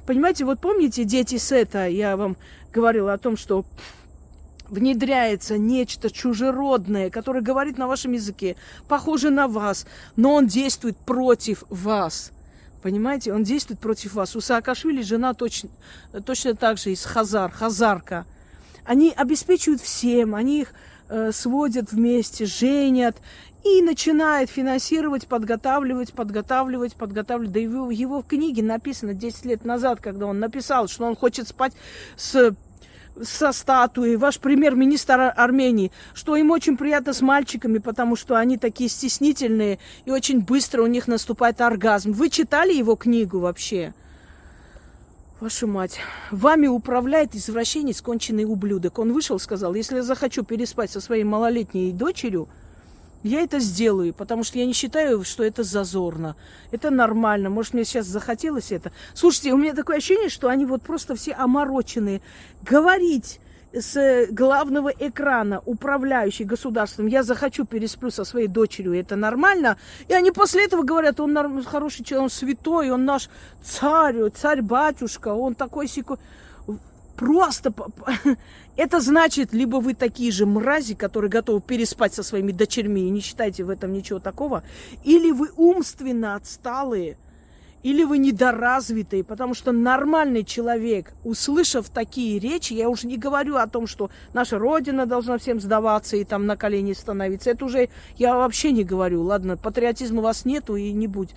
[0.07, 2.37] Понимаете, вот помните дети Сета, я вам
[2.73, 3.65] говорила о том, что
[4.69, 8.57] внедряется нечто чужеродное, которое говорит на вашем языке,
[8.89, 12.33] похоже на вас, но он действует против вас.
[12.83, 14.37] Понимаете, он действует против вас.
[14.37, 15.71] У Саакашвили жена точно,
[16.27, 18.27] точно так же из Хазар, Хазарка.
[18.85, 20.75] Они обеспечивают всем, они их
[21.09, 23.17] э, сводят вместе, женят
[23.65, 27.53] и начинают финансировать, подготавливать, подготавливать, подготавливать.
[27.53, 31.49] Да его, его в книге написано 10 лет назад, когда он написал, что он хочет
[31.49, 31.73] спать
[32.17, 32.55] с
[33.23, 38.91] со статуей, ваш премьер-министр Армении, что им очень приятно с мальчиками, потому что они такие
[38.91, 42.13] стеснительные, и очень быстро у них наступает оргазм.
[42.13, 43.95] Вы читали его книгу вообще?
[45.41, 45.99] Вашу мать.
[46.31, 48.99] Вами управляет извращенец, конченый ублюдок.
[48.99, 52.49] Он вышел, сказал, если я захочу переспать со своей малолетней дочерью,
[53.25, 56.37] я это сделаю, потому что я не считаю, что это зазорно.
[56.71, 57.49] Это нормально.
[57.49, 58.93] Может, мне сейчас захотелось это.
[59.15, 62.21] Слушайте, у меня такое ощущение, что они вот просто все омороченные.
[62.63, 63.41] Говорить
[63.73, 69.79] с главного экрана, управляющий государством, я захочу пересплю со своей дочерью, это нормально.
[70.07, 73.31] И они после этого говорят, он хороший человек, он святой, он наш
[73.65, 76.19] царь, царь-батюшка, он такой сикой.
[77.17, 77.73] Просто
[78.77, 83.21] это значит, либо вы такие же мрази, которые готовы переспать со своими дочерьми и не
[83.21, 84.63] считаете в этом ничего такого,
[85.05, 87.17] или вы умственно отсталые,
[87.85, 93.67] или вы недоразвитые, потому что нормальный человек, услышав такие речи, я уже не говорю о
[93.67, 98.37] том, что наша Родина должна всем сдаваться и там на колени становиться, это уже я
[98.37, 101.37] вообще не говорю, ладно, патриотизма у вас нету и не будет.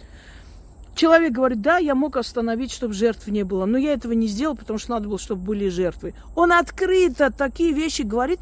[0.97, 4.55] Человек говорит, да, я мог остановить, чтобы жертв не было, но я этого не сделал,
[4.55, 6.15] потому что надо было, чтобы были жертвы.
[6.35, 8.39] Он открыто такие вещи говорит,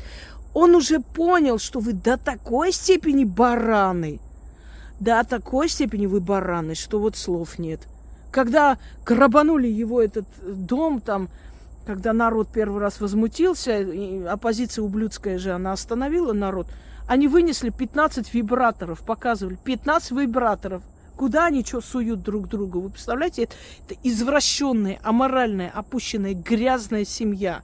[0.53, 4.21] он уже понял, что вы до такой степени бараны,
[5.01, 7.81] до такой степени вы бараны, что вот слов нет.
[8.31, 11.27] Когда грабанули его этот дом, там,
[11.85, 13.85] когда народ первый раз возмутился,
[14.31, 16.67] оппозиция ублюдская же, она остановила народ,
[17.05, 20.83] они вынесли 15 вибраторов, показывали, 15 вибраторов–
[21.15, 22.81] Куда они что суют друг другу?
[22.81, 23.55] Вы представляете, это,
[23.87, 27.61] это извращенная, аморальная, опущенная, грязная семья.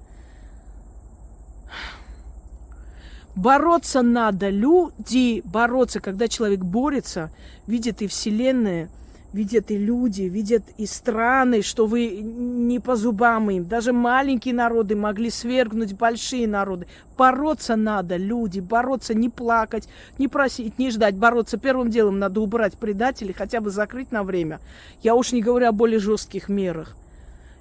[3.36, 7.32] Бороться надо, люди, бороться, когда человек борется,
[7.68, 8.90] видит и Вселенная–
[9.34, 13.66] видят и люди, видят и страны, что вы не по зубам им.
[13.66, 16.88] Даже маленькие народы могли свергнуть большие народы.
[17.18, 21.16] Бороться надо, люди, бороться, не плакать, не просить, не ждать.
[21.16, 24.60] Бороться первым делом надо убрать предателей, хотя бы закрыть на время.
[25.02, 26.96] Я уж не говорю о более жестких мерах.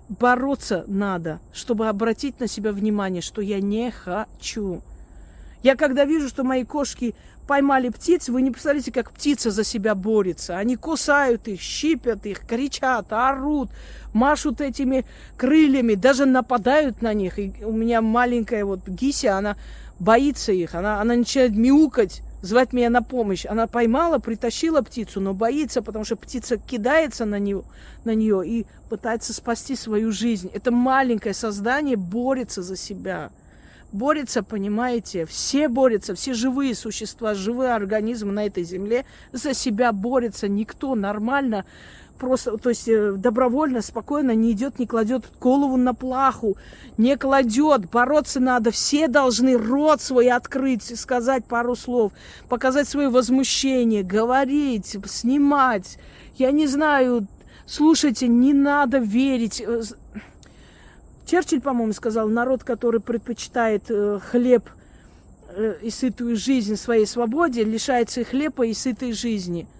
[0.08, 4.82] Бороться надо, чтобы обратить на себя внимание, что я не хочу.
[5.62, 7.14] Я когда вижу, что мои кошки
[7.50, 10.56] поймали птиц, вы не представляете, как птица за себя борется.
[10.56, 13.70] Они кусают их, щипят их, кричат, орут,
[14.12, 15.04] машут этими
[15.36, 17.40] крыльями, даже нападают на них.
[17.40, 19.56] И у меня маленькая вот Гися, она
[19.98, 23.44] боится их, она, она начинает мяукать, звать меня на помощь.
[23.44, 27.64] Она поймала, притащила птицу, но боится, потому что птица кидается на нее,
[28.04, 30.52] на нее и пытается спасти свою жизнь.
[30.54, 33.32] Это маленькое создание борется за себя
[33.92, 40.48] борется, понимаете, все борются, все живые существа, живые организмы на этой земле за себя борются.
[40.48, 41.64] Никто нормально,
[42.18, 46.56] просто, то есть э, добровольно, спокойно не идет, не кладет голову на плаху,
[46.98, 47.90] не кладет.
[47.90, 48.70] Бороться надо.
[48.70, 52.12] Все должны рот свой открыть, сказать пару слов,
[52.48, 55.98] показать свое возмущение, говорить, снимать.
[56.36, 57.26] Я не знаю,
[57.66, 59.82] слушайте, не надо верить э,
[61.30, 64.68] Черчилль, по-моему, сказал, народ, который предпочитает э, хлеб
[65.50, 69.68] э, и сытую жизнь своей свободе, лишается и хлеба, и сытой жизни–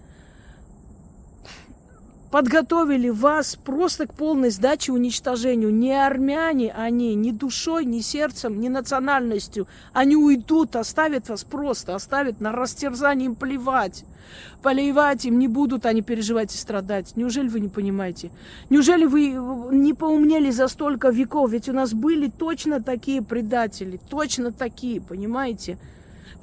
[2.31, 5.73] подготовили вас просто к полной сдаче уничтожению.
[5.73, 9.67] Не армяне они, ни душой, ни сердцем, ни национальностью.
[9.91, 14.05] Они уйдут, оставят вас просто, оставят на растерзание им плевать.
[14.61, 17.17] Поливать им не будут они переживать и страдать.
[17.17, 18.31] Неужели вы не понимаете?
[18.69, 19.31] Неужели вы
[19.75, 21.51] не поумнели за столько веков?
[21.51, 25.77] Ведь у нас были точно такие предатели, точно такие, понимаете?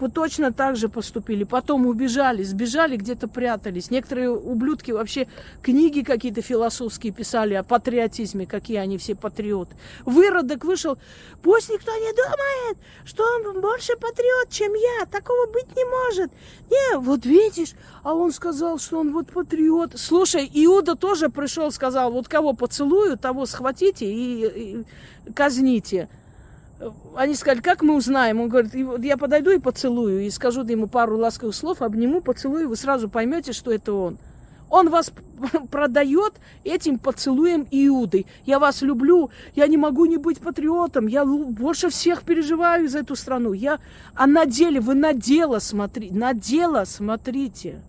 [0.00, 1.44] Вот точно так же поступили.
[1.44, 3.90] Потом убежали, сбежали, где-то прятались.
[3.90, 5.26] Некоторые ублюдки вообще
[5.62, 9.74] книги какие-то философские писали о патриотизме, какие они все патриоты.
[10.04, 10.98] Выродок вышел,
[11.42, 15.06] пусть никто не думает, что он больше патриот, чем я.
[15.06, 16.30] Такого быть не может.
[16.70, 19.92] Не, вот видишь, а он сказал, что он вот патриот.
[19.96, 24.84] Слушай, Иуда тоже пришел, сказал, вот кого поцелую, того схватите и, и
[25.34, 26.08] казните
[27.16, 28.40] они сказали, как мы узнаем?
[28.40, 28.72] Он говорит,
[29.02, 33.52] я подойду и поцелую, и скажу ему пару ласковых слов, обниму, поцелую, вы сразу поймете,
[33.52, 34.18] что это он.
[34.70, 35.10] Он вас
[35.70, 38.26] продает этим поцелуем Иуды.
[38.44, 43.16] Я вас люблю, я не могу не быть патриотом, я больше всех переживаю за эту
[43.16, 43.52] страну.
[43.52, 43.80] Я...
[44.14, 47.80] А на деле, вы на дело смотрите, на дело смотрите.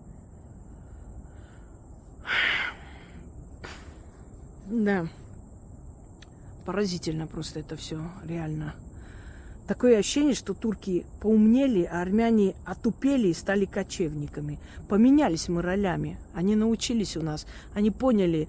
[4.72, 5.08] Да.
[6.70, 8.76] Поразительно просто это все, реально.
[9.68, 14.60] Такое ощущение, что турки поумнели, а армяне отупели и стали кочевниками.
[14.88, 16.20] Поменялись мы ролями.
[16.36, 17.48] Они научились у нас.
[17.74, 18.48] Они поняли,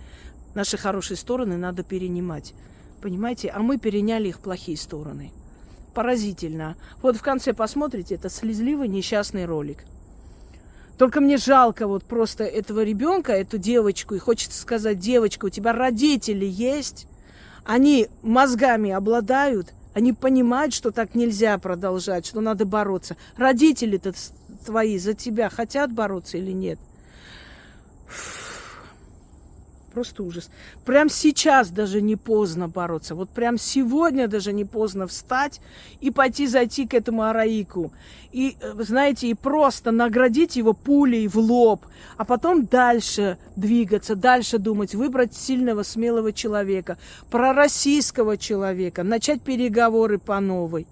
[0.54, 2.52] наши хорошие стороны надо перенимать.
[3.00, 3.48] Понимаете?
[3.48, 5.32] А мы переняли их плохие стороны.
[5.94, 6.76] Поразительно.
[7.00, 9.86] Вот в конце посмотрите, это слезливый несчастный ролик.
[10.98, 14.14] Только мне жалко вот просто этого ребенка, эту девочку.
[14.14, 17.06] И хочется сказать, девочка, у тебя родители есть?
[17.64, 23.16] Они мозгами обладают, они понимают, что так нельзя продолжать, что надо бороться.
[23.36, 24.12] Родители-то
[24.64, 26.78] твои за тебя хотят бороться или нет?
[29.92, 30.50] Просто ужас.
[30.84, 33.14] Прям сейчас даже не поздно бороться.
[33.16, 35.60] Вот прям сегодня даже не поздно встать
[36.00, 37.92] и пойти зайти к этому араику.
[38.30, 41.84] И, э, знаете, и просто наградить его пулей в лоб,
[42.16, 46.96] а потом дальше двигаться, дальше думать, выбрать сильного, смелого человека,
[47.30, 50.86] пророссийского человека, начать переговоры по новой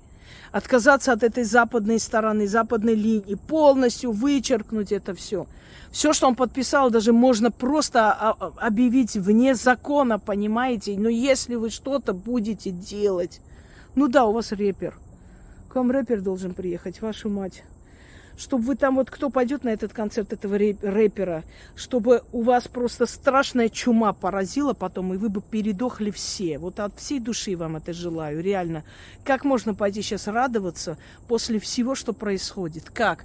[0.50, 5.46] отказаться от этой западной стороны, западной линии, полностью вычеркнуть это все.
[5.90, 10.96] Все, что он подписал, даже можно просто а, а, объявить вне закона, понимаете?
[10.98, 13.40] Но если вы что-то будете делать,
[13.94, 14.94] ну да, у вас рэпер.
[15.68, 17.64] К вам рэпер должен приехать, вашу мать.
[18.36, 21.42] Чтобы вы там, вот кто пойдет на этот концерт этого рэпера,
[21.74, 26.58] чтобы у вас просто страшная чума поразила потом, и вы бы передохли все.
[26.58, 28.84] Вот от всей души вам это желаю, реально.
[29.24, 32.90] Как можно пойти сейчас радоваться после всего, что происходит?
[32.90, 33.24] Как?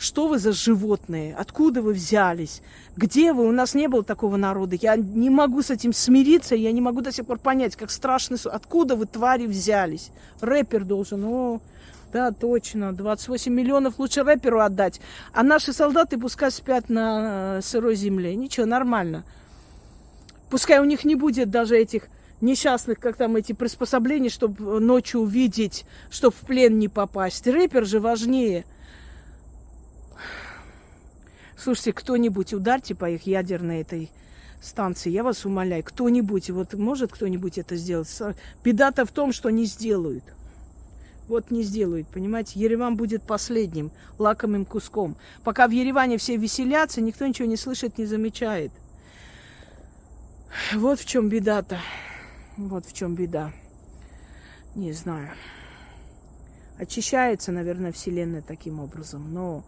[0.00, 1.36] Что вы за животные?
[1.38, 2.62] Откуда вы взялись?
[2.96, 3.46] Где вы?
[3.46, 4.74] У нас не было такого народа.
[4.80, 8.38] Я не могу с этим смириться, я не могу до сих пор понять, как страшно.
[8.46, 10.10] Откуда вы, твари, взялись?
[10.40, 11.60] Рэпер должен, о,
[12.14, 12.94] Да, точно.
[12.94, 15.02] 28 миллионов лучше рэперу отдать.
[15.34, 18.34] А наши солдаты пускай спят на э, сырой земле.
[18.34, 19.22] Ничего, нормально.
[20.48, 22.04] Пускай у них не будет даже этих
[22.40, 27.46] несчастных, как там эти приспособления, чтобы ночью увидеть, чтобы в плен не попасть.
[27.46, 28.64] Рэпер же важнее.
[31.62, 34.10] Слушайте, кто-нибудь ударьте по их ядерной этой
[34.62, 38.08] станции, я вас умоляю, кто-нибудь, вот может кто-нибудь это сделать?
[38.64, 40.24] Беда-то в том, что не сделают.
[41.28, 42.58] Вот не сделают, понимаете?
[42.58, 45.16] Ереван будет последним лакомым куском.
[45.44, 48.72] Пока в Ереване все веселятся, никто ничего не слышит, не замечает.
[50.74, 51.78] Вот в чем беда-то.
[52.56, 53.52] Вот в чем беда.
[54.74, 55.28] Не знаю.
[56.78, 59.62] Очищается, наверное, Вселенная таким образом, но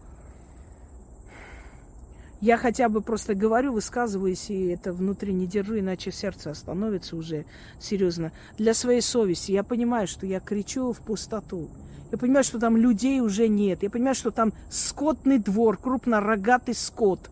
[2.43, 7.45] я хотя бы просто говорю, высказываюсь, и это внутри не держу, иначе сердце остановится уже
[7.81, 8.33] серьезно.
[8.59, 9.53] Для своей совести.
[9.53, 11.69] Я понимаю, что я кричу в пустоту.
[12.11, 13.85] Я понимаю, что там людей уже нет.
[13.85, 17.31] Я понимаю, что там скотный двор, крупнорогатый скот.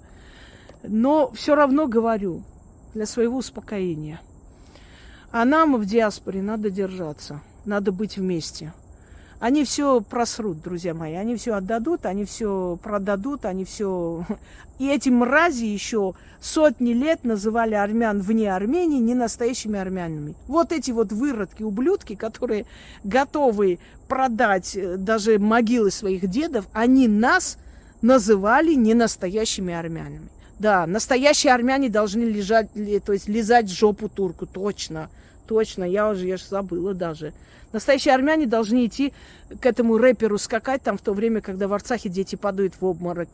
[0.84, 2.44] Но все равно говорю
[2.94, 4.20] для своего успокоения.
[5.32, 8.72] А нам в диаспоре надо держаться, надо быть вместе.
[9.40, 11.14] Они все просрут, друзья мои.
[11.14, 14.24] Они все отдадут, они все продадут, они все...
[14.78, 20.34] И эти мрази еще сотни лет называли армян вне Армении не настоящими армянами.
[20.46, 22.66] Вот эти вот выродки, ублюдки, которые
[23.02, 23.78] готовы
[24.08, 27.56] продать э, даже могилы своих дедов, они нас
[28.02, 30.28] называли не настоящими армянами.
[30.58, 32.68] Да, настоящие армяне должны лежать,
[33.06, 35.08] то есть лизать жопу турку, точно,
[35.50, 37.32] точно, я уже, я же забыла даже.
[37.72, 39.12] Настоящие армяне должны идти
[39.60, 43.28] к этому рэперу скакать там в то время, когда в Арцахе дети падают в обморок.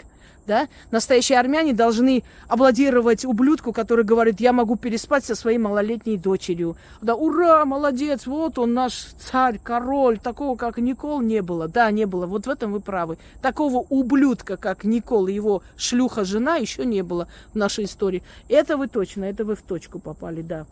[0.47, 0.67] Да?
[0.91, 6.77] Настоящие армяне должны аплодировать ублюдку, который говорит, я могу переспать со своей малолетней дочерью.
[7.03, 11.69] Да, ура, молодец, вот он наш царь, король, такого, как Никол, не было.
[11.69, 13.19] Да, не было, вот в этом вы правы.
[13.43, 18.23] Такого ублюдка, как Никол и его шлюха-жена, еще не было в нашей истории.
[18.49, 20.65] Это вы точно, это вы в точку попали, да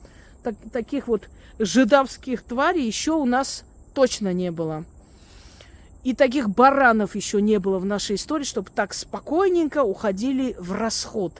[0.45, 1.29] так, таких вот
[1.59, 3.65] жидовских тварей еще у нас
[3.95, 4.85] точно не было.
[6.05, 11.33] И таких баранов еще не было в нашей истории, чтобы так спокойненько уходили в расход.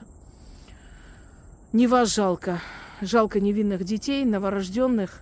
[1.71, 2.61] Не вас жалко.
[2.99, 5.21] Жалко невинных детей, новорожденных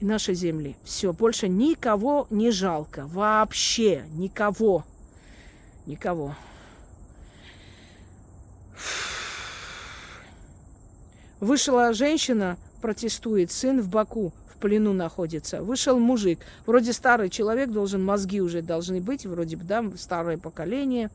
[0.00, 0.76] и нашей земли.
[0.82, 3.06] Все, больше никого не жалко.
[3.06, 4.84] Вообще никого.
[5.86, 6.34] Никого.
[11.38, 15.62] Вышла женщина протестует, сын в Баку в плену находится.
[15.62, 21.10] Вышел мужик, вроде старый человек, должен, мозги уже должны быть, вроде бы, да, старое поколение,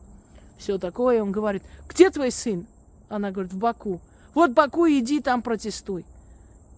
[0.57, 1.22] все такое.
[1.22, 2.66] Он говорит, где твой сын?
[3.09, 3.99] Она говорит, в Баку.
[4.34, 6.05] Вот Баку, иди там протестуй.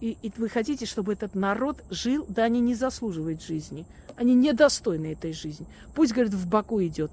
[0.00, 2.26] И, и вы хотите, чтобы этот народ жил?
[2.28, 3.86] Да они не заслуживают жизни.
[4.16, 5.66] Они недостойны этой жизни.
[5.94, 7.10] Пусть, говорит, в Баку идет.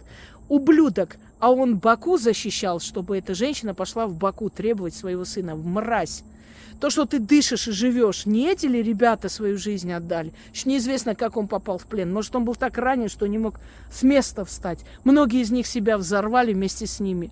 [0.50, 1.18] Ублюдок.
[1.40, 5.56] А он Баку защищал, чтобы эта женщина пошла в Баку требовать своего сына.
[5.56, 6.24] Мразь.
[6.82, 10.34] То, что ты дышишь и живешь, не эти ли ребята свою жизнь отдали?
[10.52, 12.12] Еще неизвестно, как он попал в плен.
[12.12, 13.60] Может, он был так ранен, что не мог
[13.92, 14.80] с места встать.
[15.04, 17.30] Многие из них себя взорвали вместе с ними.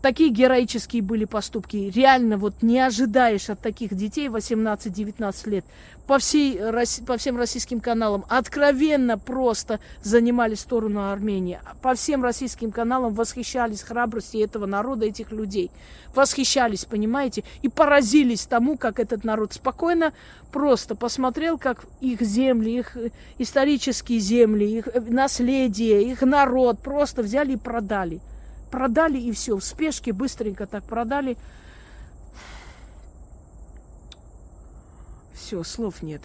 [0.00, 1.90] Такие героические были поступки.
[1.92, 5.64] Реально вот не ожидаешь от таких детей 18-19 лет.
[6.06, 6.60] По, всей,
[7.04, 11.58] по всем российским каналам откровенно просто занимали сторону Армении.
[11.82, 15.70] По всем российским каналам восхищались храбростью этого народа, этих людей.
[16.14, 17.42] Восхищались, понимаете?
[17.62, 20.12] И поразились тому, как этот народ спокойно
[20.52, 22.96] просто посмотрел, как их земли, их
[23.38, 28.20] исторические земли, их наследие, их народ просто взяли и продали
[28.68, 29.56] продали и все.
[29.56, 31.36] В спешке быстренько так продали.
[35.34, 36.22] Все, слов нет.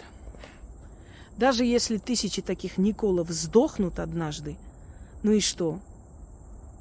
[1.36, 4.56] Даже если тысячи таких Николов сдохнут однажды,
[5.22, 5.80] ну и что?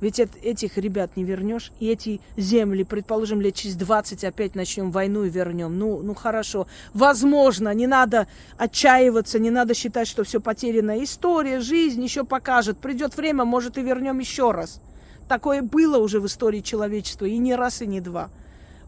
[0.04, 1.72] Ведь этих ребят не вернешь.
[1.80, 5.80] И эти земли, предположим, лет через 20 опять начнем войну и вернем.
[5.80, 6.68] Ну, ну хорошо.
[6.94, 11.02] Возможно, не надо отчаиваться, не надо считать, что все потеряно.
[11.02, 12.80] История, жизнь еще покажет.
[12.80, 14.82] Придет время, может, и вернем еще раз.
[15.28, 18.30] Такое было уже в истории человечества, и не раз, и не два.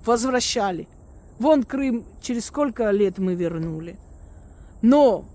[0.06, 0.88] Возвращали.
[1.40, 3.98] Вон Крым через сколько лет мы вернули.
[4.82, 5.26] Но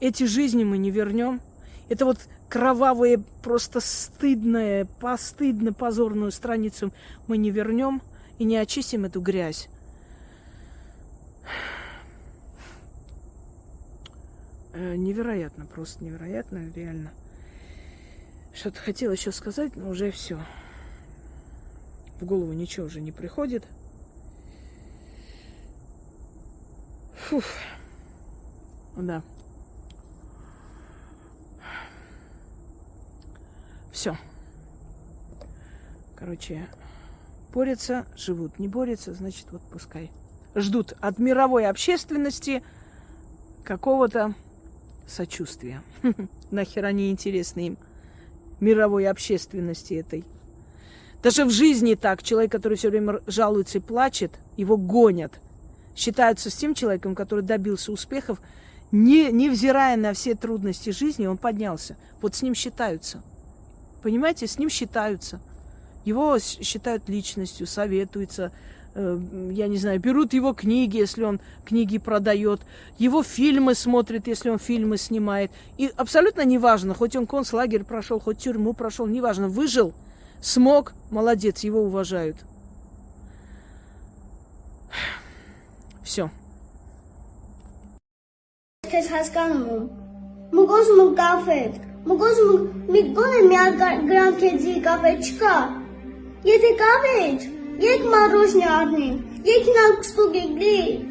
[0.00, 1.40] эти жизни мы не вернем.
[1.88, 6.92] Это вот кровавые, просто стыдное, постыдно позорную страницу
[7.26, 8.02] мы не вернем
[8.38, 9.68] и не очистим эту грязь.
[14.72, 17.10] Э, невероятно, просто невероятно, реально.
[18.58, 20.36] Что-то хотела еще сказать, но уже все.
[22.20, 23.64] В голову ничего уже не приходит.
[27.28, 27.44] Фух.
[28.96, 29.22] Да.
[33.92, 34.18] Все.
[36.16, 36.66] Короче,
[37.52, 38.58] борются, живут.
[38.58, 40.10] Не борются, значит, вот пускай.
[40.56, 42.64] Ждут от мировой общественности
[43.62, 44.34] какого-то
[45.06, 45.80] сочувствия.
[46.50, 47.78] Нахер они интересны им
[48.60, 50.24] мировой общественности этой.
[51.22, 52.22] Даже в жизни так.
[52.22, 55.40] Человек, который все время жалуется и плачет, его гонят.
[55.96, 58.40] Считаются с тем человеком, который добился успехов,
[58.92, 61.96] не, невзирая на все трудности жизни, он поднялся.
[62.22, 63.22] Вот с ним считаются.
[64.02, 65.40] Понимаете, с ним считаются.
[66.04, 68.52] Его считают личностью, советуются,
[68.97, 72.61] я не знаю, берут его книги, если он книги продает,
[72.99, 75.51] его фильмы смотрят, если он фильмы снимает.
[75.77, 79.93] И абсолютно неважно, хоть он концлагерь прошел, хоть тюрьму прошел, неважно, выжил,
[80.41, 82.37] смог, молодец, его уважают.
[86.03, 86.29] Все.
[88.93, 89.85] Քեզ հասկանում եմ։
[90.53, 91.77] Մուկ ուզում եմ կաֆետ։
[92.09, 93.79] Մուկ ուզում եմ մի գոնե մի հատ
[94.09, 95.53] գրամ քեզի կաֆե չկա։
[96.49, 97.29] Եթե կաֆե է,
[97.80, 101.07] Як морожня одним, як на кусту гіблі.